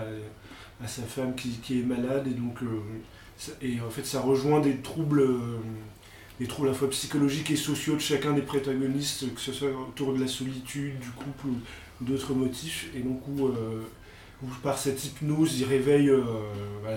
[0.83, 2.27] à, sa femme qui, est malade.
[2.27, 2.81] Et donc euh,
[3.61, 5.59] et en fait ça rejoint des troubles, euh,
[6.39, 9.69] des troubles à la fois psychologiques et sociaux de chacun des protagonistes, que ce soit
[9.69, 11.55] autour de la solitude, du couple ou,
[12.01, 12.89] d'autres motifs.
[12.93, 13.21] Et donc
[14.61, 16.11] par cette hypnose, il réveille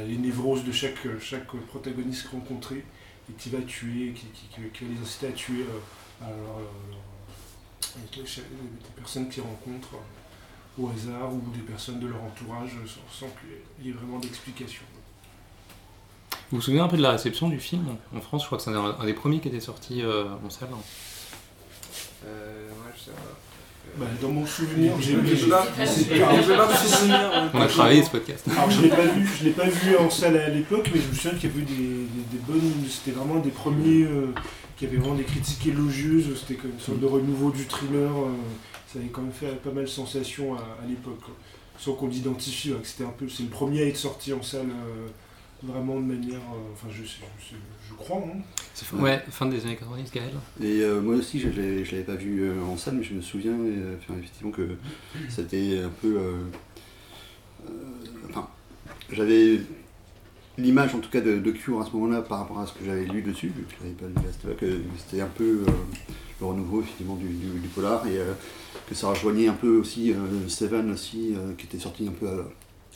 [0.09, 2.85] les névroses de chaque, chaque protagoniste rencontré
[3.31, 5.65] et qui va tuer, qui, va les inciter à tuer
[6.21, 9.97] alors, euh, avec les, des personnes qu'ils rencontrent
[10.79, 13.33] au hasard ou des personnes de leur entourage sans, sans
[13.79, 14.83] qu'il y ait vraiment d'explication.
[16.51, 18.43] Vous vous souvenez un peu de la réception du film en France?
[18.43, 20.69] Je crois que c'est un, un des premiers qui était sorti euh, en salle.
[22.27, 23.37] Euh, ouais, je sais pas.
[23.97, 25.23] Bah, dans mon souvenir, j'ai euh,
[27.55, 28.45] On a travaillé ce podcast.
[28.51, 31.09] Alors je l'ai pas vu, je l'ai pas vu en salle à l'époque, mais je
[31.09, 34.33] me souviens qu'il y avait eu des, des- des bonnes, c'était vraiment des premiers euh,
[34.79, 36.39] qui avaient vraiment des critiques élogieuses.
[36.41, 38.11] C'était comme une sorte de renouveau du thriller.
[38.17, 38.31] euh,
[38.93, 41.21] ça avait quand même fait pas mal sensation à, à l'époque,
[41.79, 42.71] sans qu'on l'identifie.
[42.71, 45.07] que c'était un peu, c'est le premier à être sorti en salle euh,
[45.63, 47.55] vraiment de manière, euh, enfin je, sais- je, sais-
[47.89, 48.19] je crois.
[48.19, 48.39] hein.
[48.75, 50.31] C'est fin, ouais, fin des années 90, Gaël.
[50.63, 53.21] Et euh, moi aussi, je ne l'avais pas vu euh, en salle, mais je me
[53.21, 54.69] souviens euh, effectivement que
[55.29, 56.17] c'était un peu.
[56.17, 56.33] euh,
[57.69, 57.71] euh,
[58.31, 58.49] enfin,
[59.11, 59.61] j'avais
[60.59, 62.85] l'image en tout cas de, de Cure à ce moment-là par rapport à ce que
[62.85, 64.69] j'avais lu dessus, vu que je pas lu à cette époque,
[64.99, 65.71] c'était un peu euh,
[66.41, 68.33] le renouveau effectivement du, du- du polar et euh,
[68.89, 72.27] que ça rejoignait un peu aussi euh, Seven aussi, euh, qui était sorti un peu,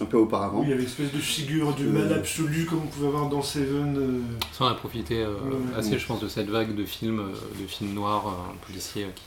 [0.01, 0.61] un peu auparavant.
[0.61, 3.07] Oui, il y avait une espèce de figure du Euh, mal absolu comme on pouvait
[3.09, 3.97] avoir dans Seven.
[3.97, 4.21] euh,
[4.53, 5.77] Ça, on a profité euh, Ouais.
[5.79, 7.23] assez, je pense, de cette vague de films,
[7.61, 9.23] de films noirs, euh, policiers, euh, qui,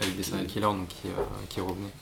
[0.00, 1.92] avec des serial killers donc, qui, euh, qui revenaient.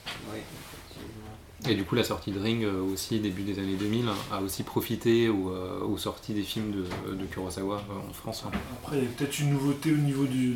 [1.68, 4.62] Et du coup, la sortie de Ring, euh, aussi début des années 2000, a aussi
[4.62, 8.44] profité aux, euh, aux sorties des films de, Kurosawa euh, en France.
[8.46, 8.50] hein.
[8.82, 10.54] Après, il y a peut-être une nouveauté au niveau du,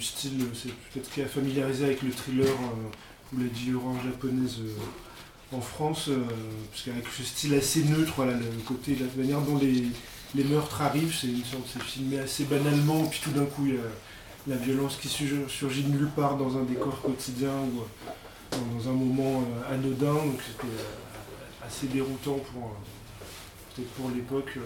[0.00, 2.48] style, c'est peut-être ce qui a familiarisé avec le thriller
[3.32, 4.56] ou la diorama japonaise
[5.52, 6.08] en France,
[6.70, 9.84] parce qu'avec ce style assez neutre, voilà, le côté, la manière dont les,
[10.34, 11.28] les meurtres arrivent, c'est
[11.72, 13.80] c'est filmé assez banalement, puis tout d'un coup, il y a
[14.46, 18.10] la violence qui sur- surgit de nulle part dans un décor quotidien euh,
[18.50, 22.76] dans- un moment euh, anodin, donc c'était euh, assez déroutant pour,
[23.78, 24.58] euh, pour l'époque.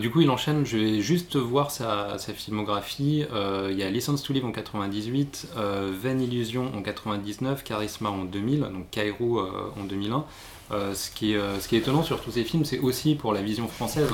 [0.00, 3.24] du coup, il enchaîne, je vais juste voir sa, filmographie.
[3.70, 8.60] Il y a License to Live en 98, euh, Illusion en 99, Charisma en 2000,
[8.60, 10.24] donc Cairo en 2001.
[10.70, 14.10] Euh, ce, qui est, étonnant sur tous ces films, c'est aussi pour la vision française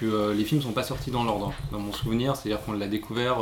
[0.00, 1.52] que les films ne sont pas sortis dans l'ordre.
[1.70, 3.38] Dans mon souvenir, c'est-à-dire qu'on l'a découvert,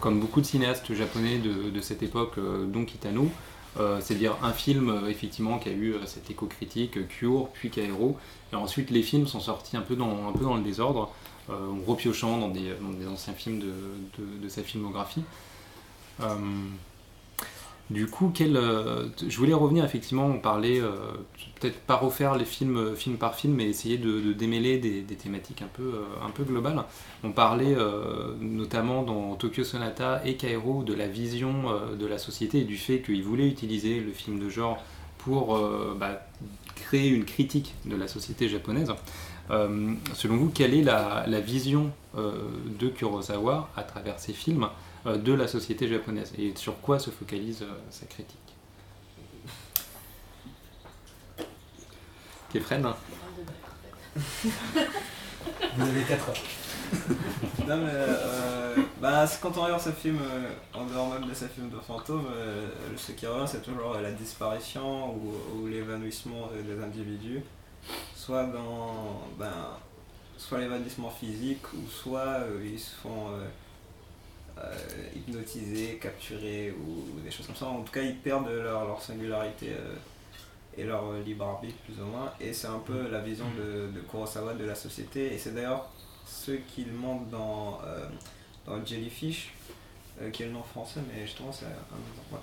[0.00, 3.30] comme beaucoup de cinéastes japonais de, de cette époque, dont Kitano,
[3.78, 7.48] Euh, C'est-à-dire un film euh, effectivement qui a eu euh, cette écho critique, euh, Cure,
[7.54, 8.18] puis Cairo,
[8.52, 11.10] et ensuite les films sont sortis un peu dans, le désordre,
[11.48, 12.74] en repiochant dans des,
[13.10, 15.22] anciens films de sa filmographie.
[17.90, 20.92] Du coup, euh, je voulais revenir effectivement, on parlait, euh,
[21.60, 25.62] peut-être pas refaire les films euh, film par film, mais essayer de, démêler des, thématiques
[25.62, 25.68] un
[26.30, 26.82] peu, globales.
[27.22, 27.76] On parlait
[28.40, 31.64] notamment dans Tokyo Sonata et Kairo de la vision
[31.98, 34.82] de la société et du fait qu'ils voulaient utiliser le film de genre
[35.18, 35.58] pour
[35.96, 36.26] bah,
[36.74, 38.92] créer une critique de la société japonaise.
[39.50, 44.68] Selon vous, quelle est la, vision de Kurosawa à travers ses films?
[45.04, 48.38] De la société japonaise et sur quoi se focalise euh, sa critique
[52.52, 52.82] Kefren
[54.14, 56.36] Vous avez 4 heures.
[57.66, 61.46] non mais euh, bah, quand on regarde ce film euh, en dehors même de ce
[61.46, 66.62] film de fantôme, euh, ce qui revient c'est toujours la disparition ou, ou l'évanouissement euh,
[66.62, 67.40] des individus,
[68.14, 69.78] soit dans ben,
[70.36, 73.28] soit l'évanouissement physique ou soit euh, ils se font
[74.58, 74.74] euh,
[75.16, 77.66] hypnotiser, capturer ou, des choses comme ça.
[77.66, 79.94] En tout cas ils perdent leur, leur singularité euh,
[80.76, 82.32] et leur euh, libre arbitre plus ou moins.
[82.40, 85.32] Et c'est un peu la vision de, de Kurosawa de la société.
[85.32, 85.88] Et c'est d'ailleurs
[86.26, 87.80] ce qu'il montre dans,
[88.66, 89.52] dans Jellyfish,
[90.32, 92.38] qui est le nom français, mais justement c'est un.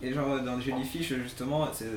[0.00, 1.90] Et genre dans Jellyfish, justement, c'est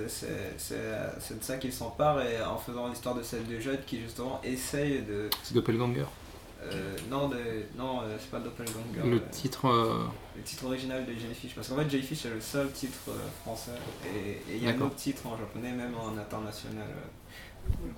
[1.37, 5.03] de ça qu'il s'empare et en faisant l'histoire de celle de jeunes qui justement essaye
[5.03, 5.29] de...
[5.43, 6.05] C'est Doppelganger.
[6.63, 7.37] Euh, non, de,
[7.77, 9.01] non euh, c'est pas Doppelganger.
[9.03, 11.55] Le euh, titre, euh, Le titre original de Jellyfish.
[11.55, 13.71] Parce qu'en fait, Jellyfish c'est le seul titre euh, français.
[14.05, 16.85] Et il y a un autre titre en japonais, même en international.
[16.87, 17.95] euh.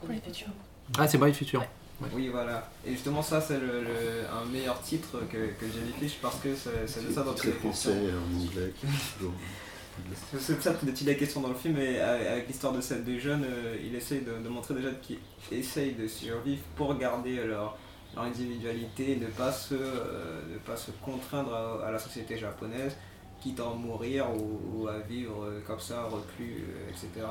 [0.97, 1.61] Ah, c'est Bright Future.
[1.61, 2.07] Ouais.
[2.13, 2.69] Oui, voilà.
[2.85, 6.87] Et justement, ça, c'est le, le- un meilleur titre que, que Jellyfish parce que c'est
[6.87, 7.91] c'est de ça dont il est question.
[7.91, 12.47] français, en anglais, est C'est ça dont il est question dans le film, et avec
[12.47, 15.19] l'histoire de ces deux jeunes, euh, il essaye de, de montrer des jeunes qui
[15.51, 17.77] essayent de survivre pour garder leur,
[18.15, 22.95] leur individualité, ne pas se, euh, pas se contraindre à, la société japonaise,
[23.41, 27.27] quitte à en mourir ou, à vivre euh, comme ça, reclus, euh, etc.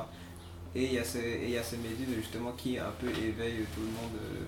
[0.75, 4.47] Et il y, a ces- médides justement qui un peu éveillent tout le monde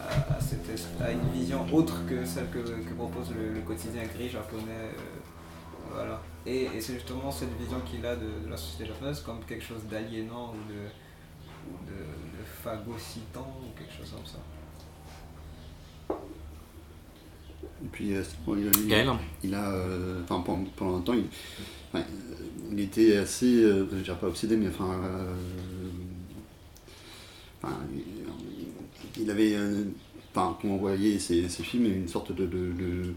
[0.00, 4.90] à, une vision autre que celle que, propose le, quotidien gris japonais.
[6.46, 10.54] Et, c'est justement cette vision qu'il a de, la société japonaise comme quelque chose d'aliénant
[10.54, 11.98] ou de, ou de,
[12.38, 14.38] de phagocytant ou quelque chose comme ça.
[17.84, 19.06] Et puis, euh, bon, il a, il- Gaël
[19.42, 21.24] il a, euh, enfin, pendant, pendant longtemps, il,
[21.92, 25.34] enfin, euh, il était assez, euh, je dirais pas obsédé, mais enfin, euh,
[27.62, 29.84] enfin, il, il avait, euh,
[30.34, 33.14] enfin, quand on voyait ses, ses films, une sorte de, de, de,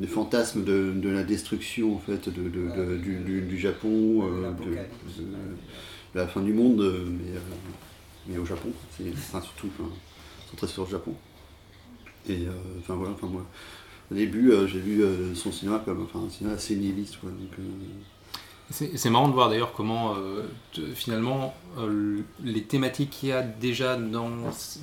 [0.00, 4.22] de fantasme de, de la destruction en fait, de, de- de- du, du, du Japon,
[4.24, 4.70] euh, de,
[5.18, 5.22] de-
[6.14, 7.40] de la fin du monde, euh, mais, euh,
[8.28, 9.90] mais au Japon, c'est enfin, surtout enfin,
[10.50, 11.14] centré sur le Japon.
[12.28, 13.44] Et euh, enfin voilà, enfin moi,
[14.10, 17.16] au début euh, j'ai vu euh, son cinéma comme un cinéma assez nihiliste.
[17.22, 17.32] Donc,
[18.70, 20.14] C'est marrant de voir d'ailleurs comment
[20.94, 21.54] finalement
[22.42, 24.30] les thématiques qu'il y a déjà dans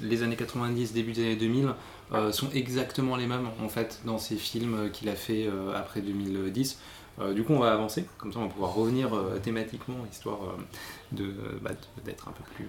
[0.04, 1.74] les années 90, début des années 2000
[2.14, 6.80] euh, sont exactement les mêmes en fait dans ces films qu'il a fait après 2010.
[7.20, 10.40] Euh, du coup on va avancer, comme ça on va pouvoir revenir euh, thématiquement histoire
[11.20, 11.72] euh, bah,
[12.06, 12.68] d'être un peu plus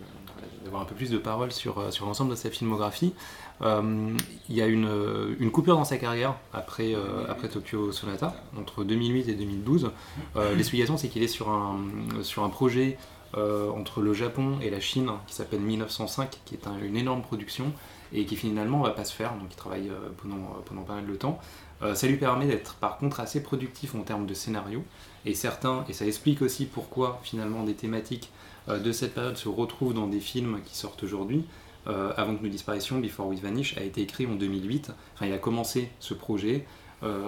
[0.65, 3.15] d'avoir un peu plus de paroles sur, l'ensemble de sa filmographie.
[3.61, 4.17] Il
[4.49, 6.95] y a une, coupure dans sa carrière après,
[7.29, 9.91] après Tokyo Sonata, entre 2008 et 2012.
[10.35, 12.99] Euh, L'explication, c'est qu'il est sur un, projet
[13.35, 17.73] entre le Japon et la Chine qui s'appelle 1905, qui est un- une énorme production
[18.13, 21.15] et qui finalement va pas se faire, donc il travaille pendant, pendant pas mal de
[21.15, 21.39] temps.
[21.83, 24.85] Euh, ça lui permet d'être par contre assez productif en termes de scénario,
[25.25, 28.31] et certains, et ça explique aussi pourquoi finalement des thématiques
[28.69, 31.45] euh, de cette période se retrouvent dans des films qui sortent aujourd'hui.
[31.89, 34.93] Euh, avant que nous disparaissions, Before We Vanish a été écrit en 2008.
[35.15, 36.67] Enfin, il a commencé ce projet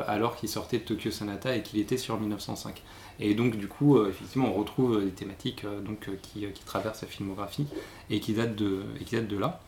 [0.07, 2.81] alors qu'il sortait de Tokyo Sonata et qu'il était sur 1905.
[3.19, 7.67] Et donc, du coup, effectivement, on retrouve des thématiques donc, qui, traversent sa filmographie
[8.09, 9.61] et qui datent de, là.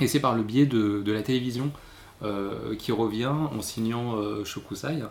[0.00, 1.70] Et c'est par le biais de, la télévision
[2.74, 5.02] qui revient en signant euh, Shokusai,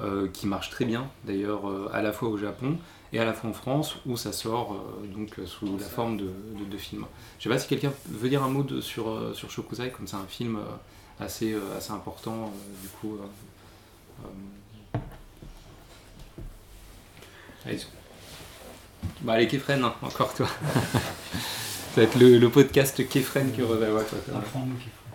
[0.00, 2.76] euh, qui marche très bien d'ailleurs euh, à la fois au Japon
[3.12, 6.16] et à la fois en France où ça sort euh, donc euh, sous la forme
[6.16, 6.24] de,
[6.58, 7.06] de, de films.
[7.38, 10.06] Je sais pas si quelqu'un veut dire un mot de- sur, euh, sur Shokusai, comme
[10.06, 13.16] c'est un film euh, assez, euh, assez important euh, du coup.
[13.16, 13.26] euh,
[14.24, 14.98] euh,
[17.64, 17.80] Allez,
[19.22, 20.46] bah, allez Kefren, hein, encore toi.
[20.72, 23.50] ça va être le, le podcast Kefren.
[23.52, 23.64] Quoi,
[24.36, 25.05] Apprends-nous, Mm.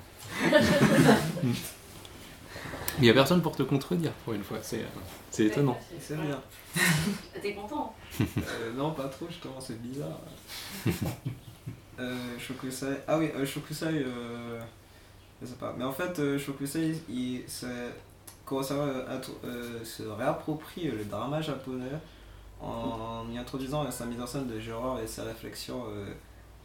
[1.44, 4.86] Il n'y a personne pour te contredire pour une fois, c'est
[5.30, 5.80] c'est étonnant.
[6.00, 6.40] C'est bien.
[7.42, 10.20] T'es content Euh, non, pas trop, justement, c'est bizarre.
[12.00, 12.98] euh, Shokusai.
[13.08, 13.86] Ah oui, euh, Shokusai.
[13.88, 14.60] Euh,
[15.42, 15.74] je sais pas.
[15.78, 17.44] Mais en fait, euh, Shokusai, il,
[18.46, 21.86] Kurosawa euh, euh, se réapproprie le drama japonais
[22.62, 26.14] en y introduisant sa mise en scène de genre et ses réflexions euh,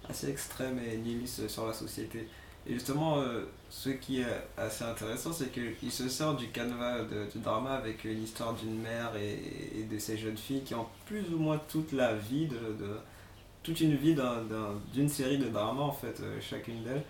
[0.08, 2.28] assez extrêmes et nihilistes sur la société.
[2.68, 4.26] Et justement, euh, ce qui est
[4.56, 8.80] assez intéressant, c'est qu'il se sert du canevas de- du drama avec une histoire d'une
[8.80, 12.46] mère et, et de ces jeunes filles qui ont plus ou moins toute la vie,
[12.46, 12.98] de, de-
[13.62, 17.02] toute une vie d'un- d'un- d'une série de dramas en fait, euh, chacune d'elles.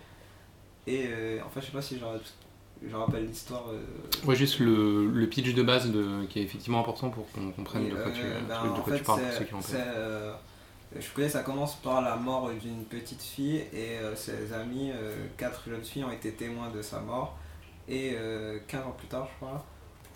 [0.85, 3.65] Et euh, enfin, je sais pas si je, je rappelle l'histoire.
[3.69, 3.79] euh,
[4.27, 7.89] Ouais, juste le, le pitch de base de, qui est effectivement important pour qu'on comprenne
[7.89, 9.61] de quoi tu, ben, de en quoi fait, tu parles pour ceux qui ont
[10.99, 15.27] Je connais, ça commence par la mort d'une petite fille et euh, ses amis, euh,
[15.37, 17.37] quatre jeunes filles, ont été témoins de sa mort.
[17.87, 19.65] Et euh, 15 ans plus tard, je crois,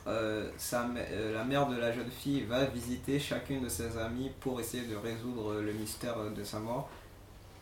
[0.08, 4.60] euh, euh, la mère de la jeune fille va visiter chacune de ses amies pour
[4.60, 6.90] essayer de résoudre le mystère de sa mort.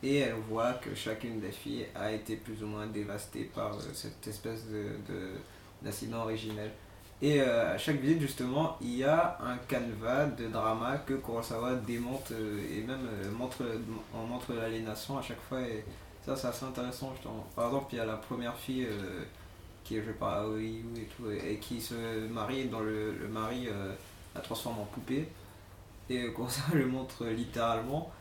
[0.02, 3.94] Et elle voit que chacune des filles a été plus ou moins dévastée par euh,
[3.94, 6.72] cette espèce de, originel.
[7.22, 11.76] Et euh, à chaque visite, justement, il y a un canevas de drama que Kurosawa
[11.76, 13.64] démonte euh, et même euh, montre,
[14.16, 15.60] on montre l'aliénation à chaque fois.
[15.62, 15.84] Et
[16.26, 17.46] ça, c'est assez intéressant, justement.
[17.56, 18.88] Par exemple, il y a la première fille
[19.84, 23.68] qui est jouée par Aoi et tout, et, et qui se marie, dont le, mari
[24.34, 25.28] la transforme en poupée.
[26.10, 28.12] Et Kurosawa le montre littéralement.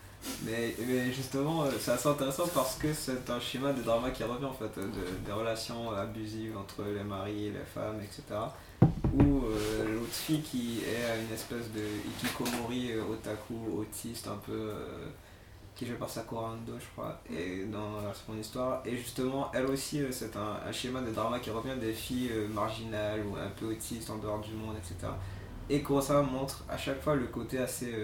[0.42, 4.46] Mais, mais justement, c'est assez intéressant parce que c'est un schéma de drama qui revient
[4.46, 8.22] en fait, de, des relations abusives entre les maris et les femmes, etc.
[8.82, 14.52] Où euh, l'autre fille qui est une espèce de ikikomori euh, otaku, autiste, un peu.
[14.52, 15.06] euh,
[15.74, 18.82] qui est jouée par Sakura Ando, je crois, et dans seconde histoire.
[18.84, 23.36] Et justement, elle aussi, c'est un, schéma de drama qui revient des filles marginales ou
[23.36, 25.12] un peu autistes en dehors du monde, etc.
[25.70, 27.94] Et Kurosawa montre à chaque fois le côté assez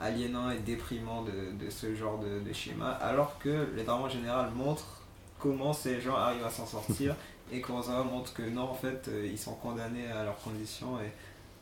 [0.00, 4.08] aliénant et déprimant de, de ce genre de, de schéma, alors que les dramas en
[4.08, 5.02] général montrent
[5.38, 7.14] comment ces gens arrivent à s'en sortir,
[7.52, 11.10] et Kurosawa montre que non, en fait, euh, ils sont condamnés à leurs conditions, et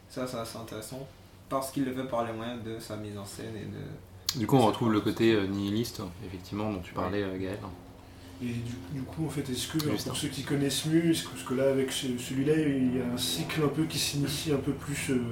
[0.08, 1.06] ça, c'est assez intéressant,
[1.48, 4.38] parce qu'il le fait par les moyens de sa mise en scène et de...
[4.38, 7.58] Du coup, on retrouve le côté euh, nihiliste, effectivement, dont tu parlais, euh, Gaël.
[8.42, 11.22] Et du, du coup, en fait, est-ce que, alors, pour ceux qui connaissent mieux, est-ce
[11.24, 13.98] que, parce que là, avec ce- celui-là, il y a un cycle un peu qui
[13.98, 15.22] s'initie un peu plus euh,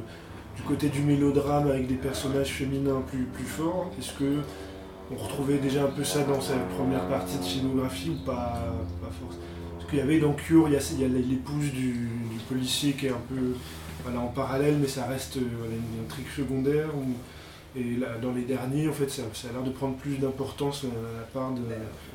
[0.56, 3.90] du côté du mélodrame avec des personnages féminins plus, plus forts.
[3.98, 4.38] Est-ce que
[5.10, 8.64] on retrouvait déjà un peu ça dans sa première partie de scénographie ou pas,
[9.02, 9.42] pas forcément?
[9.94, 13.10] Qu'il y avait dans Cure, il y a, il l'épouse du, du policier qui est
[13.10, 13.54] un peu
[14.02, 16.88] voilà, en parallèle, mais ça reste euh, voilà, une intrigue secondaire.
[17.76, 20.82] et là, dans les derniers, en fait, ça, ça a l'air de prendre plus d'importance
[20.84, 21.60] euh, à la part de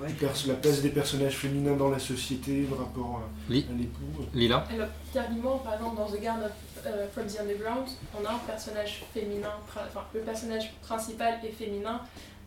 [0.08, 3.78] du pers- la place des personnages féminins dans la société, le rapport à, Li- à
[3.78, 4.26] l'époux.
[4.34, 6.52] Lila Alors, typiquement, par exemple, dans The Guard of,
[6.86, 7.88] euh, from the Underground,
[8.22, 12.02] on a un personnage féminin, enfin, le personnage principal est féminin.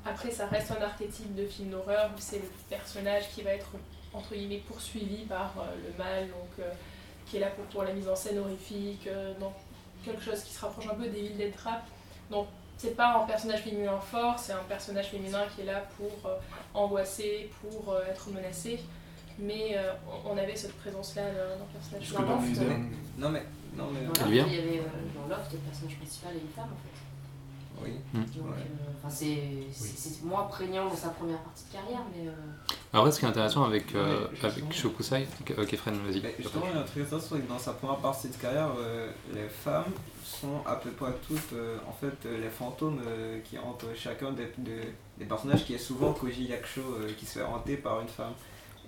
[0.05, 3.71] Après, ça reste un archétype de film d'horreur où c'est le personnage qui va être,
[4.15, 6.71] entre guillemets, poursuivi par euh, le mal, donc euh,
[7.27, 9.55] qui est là pour, pour la mise en scène horrifique, euh, donc
[10.05, 11.87] quelque chose qui se rapproche un peu des villes des trappes.
[12.31, 12.47] Donc,
[12.77, 16.37] c'est pas un personnage féminin fort, c'est un personnage féminin qui est là pour euh,
[16.75, 18.81] angoisser, pour euh, être menacé.
[19.39, 19.93] Mais euh,
[20.27, 22.69] on- avait cette présence-là d'un d'un personnage dans les féminin.
[22.75, 23.43] derniers- Non mais...
[23.77, 24.01] Non mais...
[24.05, 24.83] Dans Loft, il y avait euh,
[25.17, 27.85] dans Loft, le personnage principal est une femme en fait.
[27.85, 27.93] Oui.
[28.13, 28.19] Hmm.
[28.25, 28.61] Donc, euh,
[28.99, 29.39] enfin, c'est
[29.73, 32.29] c'est- c'est moins prégnant dans sa première partie de carrière, mais.
[32.95, 36.21] Euh, Après, ce qui est intéressant avec, euh, Ouais, avec Shokusai, ok, Kefren, vas-y.
[36.23, 38.37] Mais justement, il y a un truc intéressant, c'est que dans sa première partie de
[38.37, 39.93] carrière, euh, les femmes
[40.25, 44.33] sont à peu près toutes euh, en fait euh, les fantômes euh, qui hantent chacun
[44.33, 44.83] des, de-
[45.19, 48.33] des personnages qui est souvent Koji Yakusho euh, qui se fait hanter par une femme.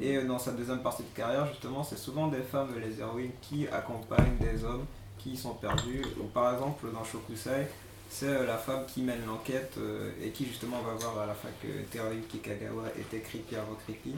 [0.01, 2.99] Et euh, dans sa deuxième partie de carrière, justement, c'est souvent des femmes, euh, les
[3.01, 4.85] héroïnes, qui accompagnent des hommes
[5.19, 6.03] qui sont perdus.
[6.21, 7.69] Ou par exemple, dans Shokusai,
[8.15, 11.35] c'est euh, la femme qui mène l'enquête euh, et qui justement va voir à la
[11.35, 14.15] fin que Teruyuki Kagawa était creepy avant creepy.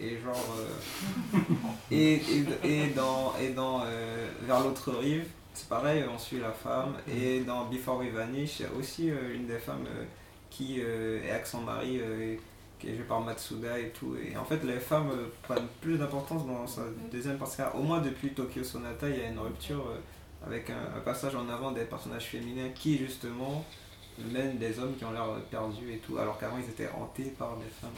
[0.00, 0.44] Et genre.
[0.58, 1.38] euh,
[1.92, 6.50] et, et, et dans, et dans euh, Vers l'autre rive, c'est pareil, on suit la
[6.50, 6.94] femme.
[7.08, 10.04] Et dans Before We Vanish, il y a aussi euh, une des femmes euh,
[10.50, 12.34] qui euh, est avec son mari, euh,
[12.80, 14.16] qui est jouée par Matsuda et tout.
[14.16, 17.62] Et en fait, les femmes euh, prennent plus d'importance dans sa deuxième partie.
[17.74, 19.98] Au moins depuis Tokyo Sonata, il y a une rupture euh,
[20.46, 23.64] avec un, un passage en avant des personnages féminins qui justement
[24.32, 27.56] mènent des hommes qui ont l'air perdus et tout, alors qu'avant ils étaient hantés par
[27.56, 27.90] des femmes.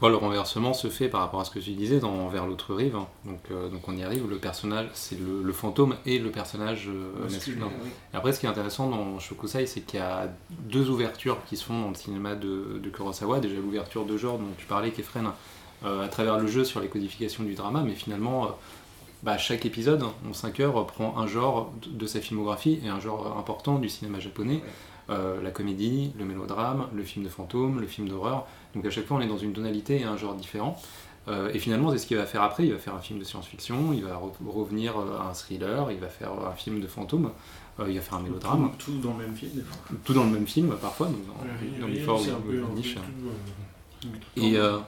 [0.00, 2.74] Bon, le renversement se fait par rapport à ce que tu disais dans Vers l'autre
[2.74, 2.94] rive.
[2.96, 3.08] hein.
[3.24, 6.88] Donc, euh, donc on y arrive, le personnage, c'est le, le fantôme et le personnage
[6.88, 7.68] euh, masculin.
[7.82, 7.90] oui.
[8.12, 11.56] Et après, ce qui est intéressant dans Shokusai, c'est qu'il y a deux ouvertures qui
[11.56, 13.40] se font dans le cinéma de, de Kurosawa.
[13.40, 15.30] Déjà, l'ouverture de genre dont tu parlais, Kefren,
[15.84, 18.56] euh, à travers le jeu sur les codifications du drama, mais finalement,
[19.24, 23.36] bah, chaque épisode, en 5 heures, prend un genre de sa filmographie et un genre
[23.38, 24.62] important du cinéma japonais.
[25.10, 28.46] Euh, la comédie, le mélodrame, le film de fantôme, le film d'horreur.
[28.74, 30.80] Donc à chaque fois, on est dans une tonalité et un genre différent.
[31.26, 32.64] Euh, et finalement, c'est ce qu'il va faire après.
[32.66, 35.98] Il va faire un film de science-fiction, il va re- revenir à un thriller, il
[35.98, 37.30] va faire un film de fantôme,
[37.80, 38.70] euh, il va faire un mélodrame.
[38.78, 39.76] Tout, tout dans le même film, des fois.
[40.04, 42.00] Tout dans le même film, parfois, donc dans, oui,
[44.00, 44.78] tout, Et, euh,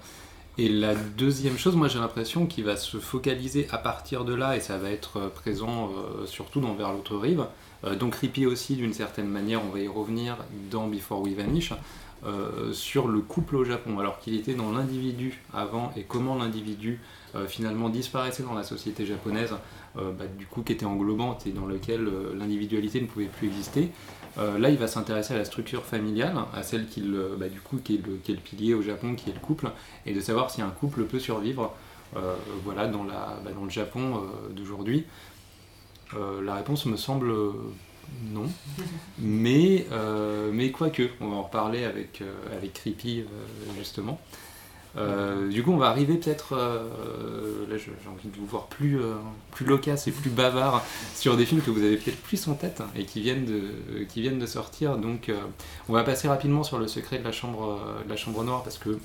[0.59, 4.57] et la deuxième chose, moi j'ai l'impression qu'il va se focaliser à partir de là,
[4.57, 7.45] et ça va être euh, présent euh, surtout dans Vers l'autre rive,
[7.85, 10.39] euh, donc creepy aussi d'une certaine manière, on va y revenir
[10.71, 11.73] dans Before We Vanish,
[12.73, 16.99] sur le couple au Japon, alors qu'il était dans l'individu avant, et comment l'individu
[17.47, 19.55] finalement disparaissait dans la société japonaise,
[19.95, 23.93] bah, du coup qui était englobante et dans lequel l'individualité ne pouvait plus exister.
[24.39, 27.61] Euh, là, il va s'intéresser à la structure familiale, à celle qui, le- bah, du
[27.61, 29.71] coup, qui, est le, qui est le pilier au Japon, qui est le couple,
[30.05, 31.75] et de savoir si un couple peut survivre
[32.17, 32.35] euh,
[32.65, 35.05] voilà, dans, la, bah, dans le Japon euh, d'aujourd'hui.
[36.43, 37.33] La réponse me semble
[38.33, 38.47] non.
[39.19, 39.87] Mais,
[40.53, 42.23] mais quoique, on va en reparler avec,
[42.53, 43.25] avec Creepy
[43.79, 44.21] justement.
[44.97, 46.55] Euh, du coup, on va arriver peut-être.
[46.55, 49.15] euh, là, j'ai envie de vous voir plus, euh,
[49.53, 50.83] plus loquace et plus bavard
[51.15, 54.97] sur des films que vous avez peut-être plus en tête et qui viennent de, sortir.
[54.97, 55.31] Donc,
[55.89, 58.79] on va passer rapidement sur le secret de la chambre, de la chambre noire parce
[58.79, 58.99] que.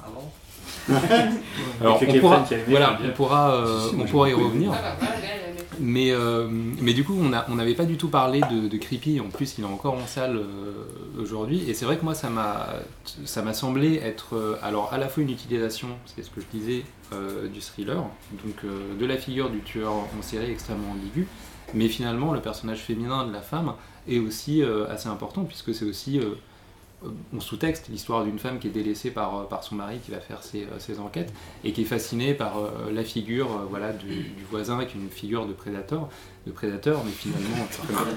[1.81, 4.71] Alors, on pourra, voilà, on pourra, euh, Si, si, moi, on j'ai pourra y revenir.
[4.73, 5.07] Ah bah.
[5.79, 9.19] Mais, euh, mais du coup, on n'avait pas du tout parlé de, de Creepy.
[9.19, 11.67] En plus, il est encore en salle euh, aujourd'hui.
[11.67, 12.67] Et c'est vrai que moi, ça m'a
[13.25, 16.45] ça m'a semblé être euh, alors à la fois une utilisation, c'est ce que je
[16.55, 18.03] disais, euh, du thriller,
[18.43, 21.27] donc euh, de la figure du tueur en série extrêmement ambigu.
[21.73, 23.73] Mais finalement, le personnage féminin de la femme
[24.07, 26.19] est aussi euh, assez important puisque c'est aussi
[27.33, 30.19] on sous-texte l'histoire d'une femme qui est délaissée par, euh, par son mari qui va
[30.19, 31.33] faire ses, euh, ses enquêtes
[31.63, 35.01] et qui est fascinée par euh, la figure euh, voilà, du, du voisin qui est
[35.01, 36.09] une figure de prédateur,
[36.45, 37.67] de prédateur mais finalement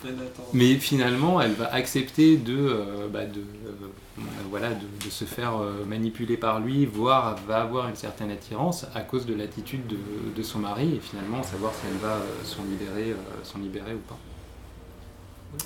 [0.00, 0.46] Predator.
[0.52, 5.56] mais finalement elle va accepter de, euh, bah, de, euh, voilà, de, de se faire
[5.58, 9.98] euh, manipuler par lui, voire va avoir une certaine attirance à cause de l'attitude de,
[10.36, 13.94] de son mari et finalement savoir si elle va euh, s'en libérer, euh, s'en libérer
[13.94, 14.18] ou pas.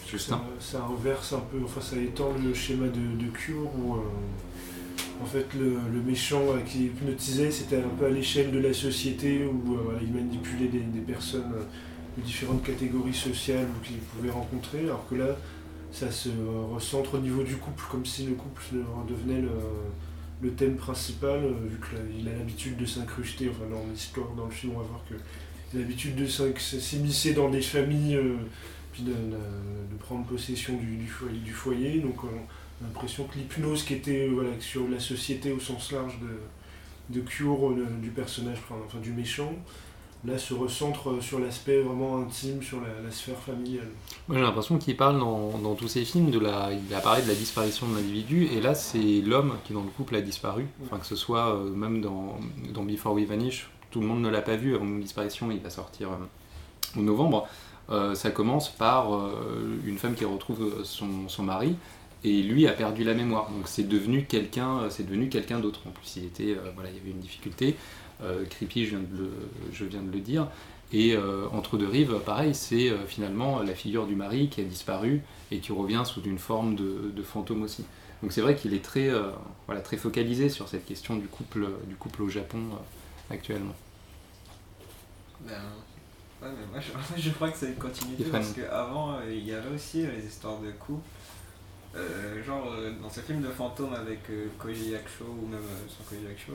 [0.09, 0.41] Justin.
[0.61, 4.01] Ça, ça inverse un peu, enfin ça étend le schéma de, de Cure où euh,
[5.23, 8.73] en fait le, le méchant euh, qui hypnotisait c'était un peu à l'échelle de la
[8.73, 11.65] société où euh, il manipulait des, des personnes euh,
[12.19, 15.37] de différentes catégories sociales ou qu'il pouvait rencontrer alors que là
[15.93, 16.31] ça se
[16.73, 18.63] recentre au niveau du couple comme si le couple
[19.09, 19.51] devenait le,
[20.43, 24.73] le thème principal vu qu'il a l'habitude de s'incruster, enfin dans l'histoire, dans le film
[24.75, 25.15] on va voir que
[25.77, 28.19] l'habitude de s'immiscer dans des familles
[28.93, 29.17] puis de, de-
[29.93, 32.01] de prendre possession du, du foyer, du foyer.
[32.01, 35.93] Donc on a l'impression que l'hypnose qui était euh, voilà, sur la société au sens
[35.93, 39.53] large de, de Cure, euh, du personnage, enfin du méchant,
[40.25, 43.89] là se recentre euh, sur l'aspect vraiment intime, sur la, la sphère familiale.
[44.29, 47.29] Moi j'ai l'impression qu'il parle dans, dans tous ses films, de la, il apparaît de
[47.29, 50.99] la disparition de l'individu, et là c'est l'homme qui dans le couple a disparu, enfin
[50.99, 52.39] que ce soit euh, même dans,
[52.73, 55.61] dans Before We Vanish, tout le monde ne l'a pas vu avant une disparition, il
[55.61, 57.49] va sortir euh, en novembre.
[57.91, 61.77] Euh, ça commence par euh, une femme qui retrouve son, mari,
[62.25, 65.81] et lui a perdu la mémoire, donc c'est devenu quelqu'un, euh, c'est devenu quelqu'un d'autre.
[65.87, 67.77] En plus il voilà, il y avait une difficulté.
[68.51, 68.91] Creepy, je
[69.85, 70.47] viens de le, dire.
[70.93, 71.17] Et
[71.53, 75.73] Entre deux rives, pareil, c'est finalement la figure du mari qui a disparu et qui
[75.73, 77.85] revient sous une forme de, fantôme aussi.
[78.23, 79.11] Donc c'est vrai qu'il est très,
[79.67, 82.61] voilà, très focalisé sur cette question du couple, du couple au Japon
[83.29, 83.75] actuellement.
[85.41, 85.55] Ben,
[86.43, 88.41] ouais, mais moi je, je crois que c'est une continuité Stéphane.
[88.43, 91.07] parce qu'avant il y avait aussi euh, les histoires de couple.
[91.95, 95.89] Euh, genre euh, dans ces films de fantômes avec euh, Koji Yakusho ou même euh,
[95.89, 96.53] sans Koji Yakusho,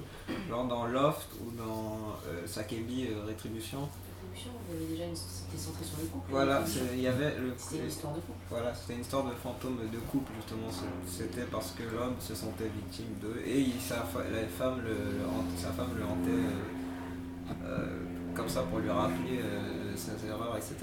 [0.50, 3.88] genre dans Loft ou dans euh, Sakebi euh, Rétribution.
[4.34, 5.16] Rétribution, il y avait déjà une...
[5.16, 6.26] c'était centré sur le couple.
[6.32, 8.40] Voilà, il y avait le C'était une histoire de couple.
[8.50, 10.70] Voilà, c'était une histoire de fantôme de couple justement.
[11.08, 15.24] C'était parce que l'homme se sentait victime d'eux et il- sa, la femme le, le
[15.28, 18.00] hant- sa femme le hantait euh, euh,
[18.38, 20.76] comme ça pour lui rappeler euh, ses erreurs, etc.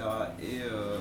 [0.42, 0.98] Et euh,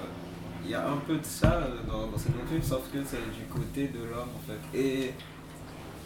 [0.64, 3.46] il y a un peu de ça euh, dans, deux films, sauf que c'est du
[3.52, 4.78] côté de l'homme en fait.
[4.78, 5.14] Et,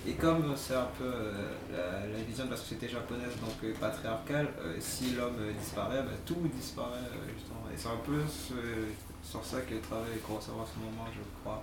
[0.07, 1.11] et comme c'est un peu
[1.69, 4.47] la, vision de la société japonaise, donc patriarcale,
[4.79, 7.67] si l'homme disparaît, bah, tout disparaît justement.
[7.73, 8.21] Et c'est un peu
[9.21, 11.61] sur ça que travaille Kurosawa en ce moment, je crois.